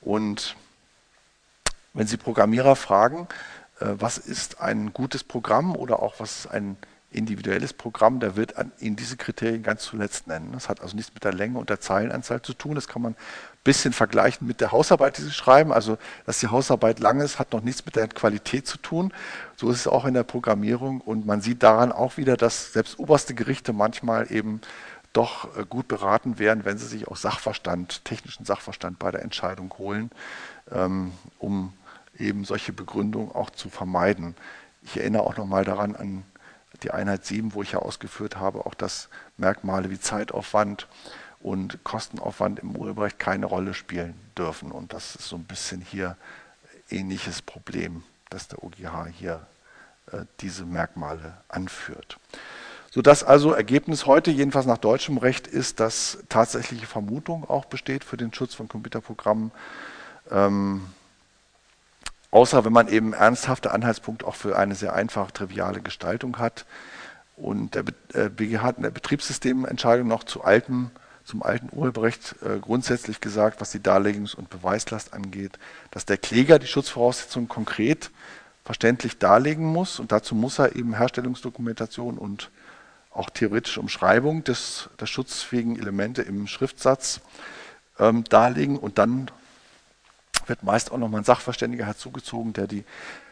Und 0.00 0.56
wenn 1.94 2.06
Sie 2.06 2.16
Programmierer 2.16 2.76
fragen, 2.76 3.28
äh, 3.80 3.86
was 3.98 4.18
ist 4.18 4.60
ein 4.60 4.92
gutes 4.92 5.24
Programm 5.24 5.76
oder 5.76 6.02
auch 6.02 6.14
was 6.18 6.40
ist 6.40 6.46
ein 6.46 6.76
individuelles 7.10 7.72
Programm, 7.72 8.20
der 8.20 8.36
wird 8.36 8.54
Ihnen 8.78 8.96
diese 8.96 9.16
Kriterien 9.16 9.62
ganz 9.62 9.82
zuletzt 9.82 10.26
nennen. 10.26 10.50
Das 10.52 10.68
hat 10.68 10.80
also 10.80 10.96
nichts 10.96 11.14
mit 11.14 11.24
der 11.24 11.32
Länge 11.32 11.58
und 11.58 11.70
der 11.70 11.80
Zeilenanzahl 11.80 12.42
zu 12.42 12.52
tun. 12.52 12.74
Das 12.74 12.88
kann 12.88 13.02
man 13.02 13.16
bisschen 13.66 13.92
vergleichen 13.92 14.46
mit 14.46 14.60
der 14.60 14.70
Hausarbeit, 14.70 15.18
die 15.18 15.22
Sie 15.22 15.32
schreiben. 15.32 15.72
Also, 15.72 15.98
dass 16.24 16.38
die 16.38 16.46
Hausarbeit 16.46 17.00
lang 17.00 17.20
ist, 17.20 17.38
hat 17.40 17.52
noch 17.52 17.62
nichts 17.62 17.84
mit 17.84 17.96
der 17.96 18.06
Qualität 18.06 18.66
zu 18.66 18.78
tun. 18.78 19.12
So 19.56 19.70
ist 19.70 19.80
es 19.80 19.88
auch 19.88 20.04
in 20.04 20.14
der 20.14 20.22
Programmierung. 20.22 21.00
Und 21.00 21.26
man 21.26 21.40
sieht 21.40 21.64
daran 21.64 21.90
auch 21.90 22.16
wieder, 22.16 22.36
dass 22.36 22.72
selbst 22.72 22.98
oberste 22.98 23.34
Gerichte 23.34 23.72
manchmal 23.72 24.30
eben 24.30 24.60
doch 25.12 25.56
äh, 25.56 25.64
gut 25.68 25.88
beraten 25.88 26.38
wären, 26.38 26.64
wenn 26.64 26.78
sie 26.78 26.86
sich 26.86 27.08
auch 27.08 27.16
Sachverstand, 27.16 28.04
technischen 28.04 28.44
Sachverstand 28.44 28.98
bei 29.00 29.10
der 29.10 29.22
Entscheidung 29.22 29.74
holen, 29.78 30.10
ähm, 30.70 31.12
um 31.38 31.72
eben 32.18 32.44
solche 32.44 32.72
Begründungen 32.72 33.32
auch 33.32 33.50
zu 33.50 33.68
vermeiden. 33.68 34.36
Ich 34.82 34.96
erinnere 34.96 35.22
auch 35.22 35.36
nochmal 35.36 35.64
daran 35.64 35.96
an 35.96 36.22
die 36.82 36.92
Einheit 36.92 37.24
7, 37.24 37.54
wo 37.54 37.62
ich 37.62 37.72
ja 37.72 37.80
ausgeführt 37.80 38.36
habe, 38.36 38.64
auch 38.64 38.74
dass 38.74 39.08
Merkmale 39.38 39.90
wie 39.90 39.98
Zeitaufwand 39.98 40.86
und 41.46 41.84
Kostenaufwand 41.84 42.58
im 42.58 42.74
Urheberrecht 42.74 43.20
keine 43.20 43.46
Rolle 43.46 43.72
spielen 43.72 44.14
dürfen. 44.36 44.72
Und 44.72 44.92
das 44.92 45.14
ist 45.14 45.28
so 45.28 45.36
ein 45.36 45.44
bisschen 45.44 45.80
hier 45.80 46.16
ähnliches 46.90 47.40
Problem, 47.40 48.02
dass 48.30 48.48
der 48.48 48.64
OGH 48.64 49.06
hier 49.12 49.46
äh, 50.10 50.24
diese 50.40 50.64
Merkmale 50.64 51.34
anführt. 51.46 52.18
Sodass 52.90 53.22
also 53.22 53.52
Ergebnis 53.52 54.06
heute, 54.06 54.32
jedenfalls 54.32 54.66
nach 54.66 54.78
deutschem 54.78 55.18
Recht, 55.18 55.46
ist, 55.46 55.78
dass 55.78 56.18
tatsächliche 56.28 56.86
Vermutung 56.86 57.48
auch 57.48 57.66
besteht 57.66 58.02
für 58.02 58.16
den 58.16 58.34
Schutz 58.34 58.56
von 58.56 58.66
Computerprogrammen. 58.66 59.52
Ähm, 60.32 60.84
außer 62.32 62.64
wenn 62.64 62.72
man 62.72 62.88
eben 62.88 63.12
ernsthafte 63.12 63.70
Anhaltspunkte 63.70 64.26
auch 64.26 64.34
für 64.34 64.58
eine 64.58 64.74
sehr 64.74 64.94
einfache, 64.94 65.32
triviale 65.32 65.80
Gestaltung 65.80 66.38
hat. 66.38 66.66
Und 67.36 67.76
der 67.76 67.84
BGH 68.30 68.64
hat 68.64 68.78
in 68.78 68.82
der 68.82 68.90
Betriebssystementscheidung 68.90 70.08
noch 70.08 70.24
zu 70.24 70.42
alten, 70.42 70.90
zum 71.26 71.42
alten 71.42 71.68
Urheberrecht 71.72 72.36
äh, 72.42 72.58
grundsätzlich 72.60 73.20
gesagt, 73.20 73.60
was 73.60 73.72
die 73.72 73.80
Darlegungs- 73.80 74.34
und 74.34 74.48
Beweislast 74.48 75.12
angeht, 75.12 75.58
dass 75.90 76.06
der 76.06 76.16
Kläger 76.16 76.58
die 76.58 76.68
Schutzvoraussetzungen 76.68 77.48
konkret 77.48 78.10
verständlich 78.64 79.18
darlegen 79.18 79.66
muss. 79.66 79.98
Und 79.98 80.12
dazu 80.12 80.34
muss 80.34 80.58
er 80.58 80.76
eben 80.76 80.94
Herstellungsdokumentation 80.94 82.16
und 82.16 82.50
auch 83.12 83.28
theoretische 83.30 83.80
Umschreibung 83.80 84.44
des, 84.44 84.88
der 85.00 85.06
schutzfähigen 85.06 85.78
Elemente 85.78 86.22
im 86.22 86.46
Schriftsatz 86.46 87.20
ähm, 87.98 88.24
darlegen 88.24 88.78
und 88.78 88.98
dann 88.98 89.30
wird 90.46 90.62
meist 90.62 90.92
auch 90.92 90.98
nochmal 90.98 91.22
ein 91.22 91.24
Sachverständiger 91.24 91.86
herzugezogen, 91.86 92.52
der 92.52 92.66
die, 92.66 92.84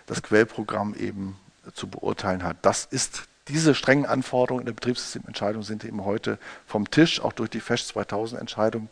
das 0.07 0.23
Quellprogramm 0.23 0.95
eben 0.95 1.37
zu 1.75 1.87
beurteilen 1.87 2.43
hat. 2.43 2.57
Das 2.63 2.87
ist 2.87 3.25
diese 3.49 3.75
strengen 3.75 4.07
Anforderungen 4.07 4.63
in 4.63 4.67
der 4.67 4.75
Betriebssystementscheidung 4.75 5.63
sind 5.63 5.85
eben 5.85 6.05
heute 6.05 6.39
vom 6.67 6.91
Tisch, 6.91 7.21
auch 7.21 7.33
durch 7.33 7.51
die 7.51 7.61
FESH 7.61 7.87
2000 7.89 8.41
Entscheidung. 8.41 8.89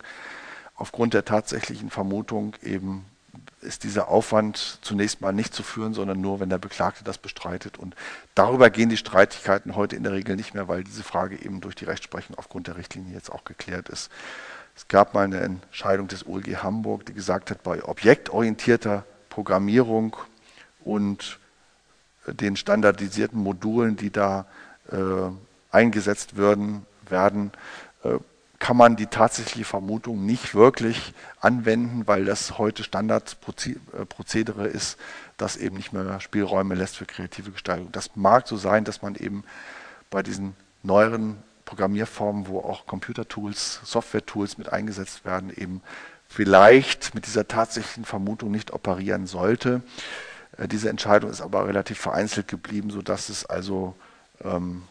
Aufgrund 0.74 1.14
der 1.14 1.24
tatsächlichen 1.24 1.90
Vermutung 1.90 2.54
eben 2.62 3.06
ist 3.60 3.84
dieser 3.84 4.08
Aufwand 4.08 4.78
zunächst 4.82 5.20
mal 5.20 5.32
nicht 5.32 5.54
zu 5.54 5.62
führen, 5.62 5.94
sondern 5.94 6.20
nur, 6.20 6.40
wenn 6.40 6.50
der 6.50 6.58
Beklagte 6.58 7.04
das 7.04 7.18
bestreitet. 7.18 7.78
Und 7.78 7.94
darüber 8.34 8.70
gehen 8.70 8.88
die 8.88 8.96
Streitigkeiten 8.96 9.76
heute 9.76 9.96
in 9.96 10.02
der 10.02 10.12
Regel 10.12 10.36
nicht 10.36 10.54
mehr, 10.54 10.68
weil 10.68 10.84
diese 10.84 11.02
Frage 11.02 11.42
eben 11.42 11.60
durch 11.60 11.74
die 11.74 11.84
Rechtsprechung 11.84 12.36
aufgrund 12.36 12.66
der 12.66 12.76
Richtlinie 12.76 13.14
jetzt 13.14 13.30
auch 13.32 13.44
geklärt 13.44 13.88
ist. 13.88 14.10
Es 14.74 14.88
gab 14.88 15.14
mal 15.14 15.24
eine 15.24 15.40
Entscheidung 15.40 16.08
des 16.08 16.26
OLG 16.26 16.62
Hamburg, 16.62 17.06
die 17.06 17.14
gesagt 17.14 17.50
hat, 17.50 17.62
bei 17.62 17.84
objektorientierter 17.84 19.04
Programmierung 19.28 20.16
und 20.80 21.38
den 22.26 22.56
standardisierten 22.56 23.40
Modulen, 23.40 23.96
die 23.96 24.10
da 24.10 24.46
äh, 24.90 24.96
eingesetzt 25.70 26.36
würden, 26.36 26.86
werden, 27.08 27.52
äh, 28.04 28.18
kann 28.58 28.76
man 28.76 28.94
die 28.94 29.06
tatsächliche 29.06 29.64
Vermutung 29.64 30.24
nicht 30.24 30.54
wirklich 30.54 31.14
anwenden, 31.40 32.06
weil 32.06 32.24
das 32.24 32.58
heute 32.58 32.84
Standardprozedere 32.84 34.68
ist, 34.68 34.98
das 35.36 35.56
eben 35.56 35.76
nicht 35.76 35.92
mehr 35.92 36.20
Spielräume 36.20 36.76
lässt 36.76 36.96
für 36.96 37.06
kreative 37.06 37.50
Gestaltung. 37.50 37.90
Das 37.90 38.14
mag 38.14 38.46
so 38.46 38.56
sein, 38.56 38.84
dass 38.84 39.02
man 39.02 39.16
eben 39.16 39.42
bei 40.10 40.22
diesen 40.22 40.54
neueren 40.84 41.38
Programmierformen, 41.64 42.46
wo 42.46 42.60
auch 42.60 42.86
Computer-Tools, 42.86 43.80
Software-Tools 43.82 44.58
mit 44.58 44.72
eingesetzt 44.72 45.24
werden, 45.24 45.52
eben 45.56 45.82
vielleicht 46.28 47.16
mit 47.16 47.26
dieser 47.26 47.48
tatsächlichen 47.48 48.04
Vermutung 48.04 48.52
nicht 48.52 48.72
operieren 48.72 49.26
sollte. 49.26 49.82
Äh, 50.56 50.68
diese 50.68 50.88
Entscheidung 50.88 51.30
ist 51.30 51.40
aber 51.40 51.66
relativ 51.66 51.98
vereinzelt 51.98 52.48
geblieben, 52.48 52.90
sodass 52.90 53.28
es 53.28 53.46
also 53.46 53.94
ähm, 54.42 54.84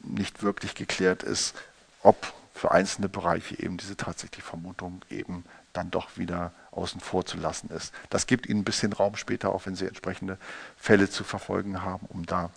nicht 0.00 0.42
wirklich 0.42 0.74
geklärt 0.74 1.22
ist, 1.22 1.54
ob 2.02 2.32
für 2.54 2.70
einzelne 2.70 3.08
Bereiche 3.08 3.58
eben 3.62 3.76
diese 3.76 3.96
tatsächliche 3.96 4.46
Vermutung 4.46 5.02
eben 5.10 5.44
dann 5.72 5.90
doch 5.90 6.16
wieder 6.16 6.52
außen 6.72 7.00
vor 7.00 7.24
zu 7.24 7.38
lassen 7.38 7.70
ist. 7.70 7.92
Das 8.10 8.26
gibt 8.26 8.46
Ihnen 8.46 8.60
ein 8.60 8.64
bisschen 8.64 8.92
Raum 8.92 9.16
später, 9.16 9.50
auch 9.50 9.66
wenn 9.66 9.76
Sie 9.76 9.86
entsprechende 9.86 10.36
Fälle 10.76 11.08
zu 11.08 11.24
verfolgen 11.24 11.82
haben, 11.82 12.06
um 12.08 12.26
da 12.26 12.50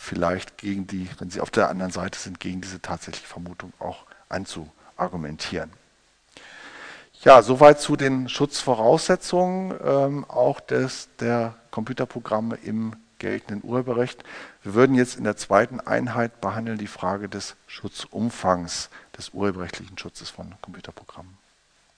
vielleicht 0.00 0.56
gegen 0.56 0.86
die, 0.86 1.08
wenn 1.18 1.30
sie 1.30 1.42
auf 1.42 1.50
der 1.50 1.68
anderen 1.68 1.92
Seite 1.92 2.18
sind, 2.18 2.40
gegen 2.40 2.62
diese 2.62 2.80
tatsächliche 2.80 3.26
Vermutung 3.26 3.72
auch 3.78 4.06
anzuargumentieren. 4.30 5.70
Ja, 7.22 7.42
soweit 7.42 7.82
zu 7.82 7.96
den 7.96 8.30
Schutzvoraussetzungen 8.30 9.78
ähm, 9.84 10.24
auch 10.24 10.58
des, 10.58 11.10
der 11.20 11.54
Computerprogramme 11.70 12.56
im 12.64 12.96
geltenden 13.18 13.62
Urheberrecht. 13.62 14.24
Wir 14.62 14.72
würden 14.72 14.96
jetzt 14.96 15.18
in 15.18 15.24
der 15.24 15.36
zweiten 15.36 15.80
Einheit 15.80 16.40
behandeln 16.40 16.78
die 16.78 16.86
Frage 16.86 17.28
des 17.28 17.56
Schutzumfangs 17.66 18.88
des 19.18 19.34
urheberrechtlichen 19.34 19.98
Schutzes 19.98 20.30
von 20.30 20.54
Computerprogrammen. 20.62 21.39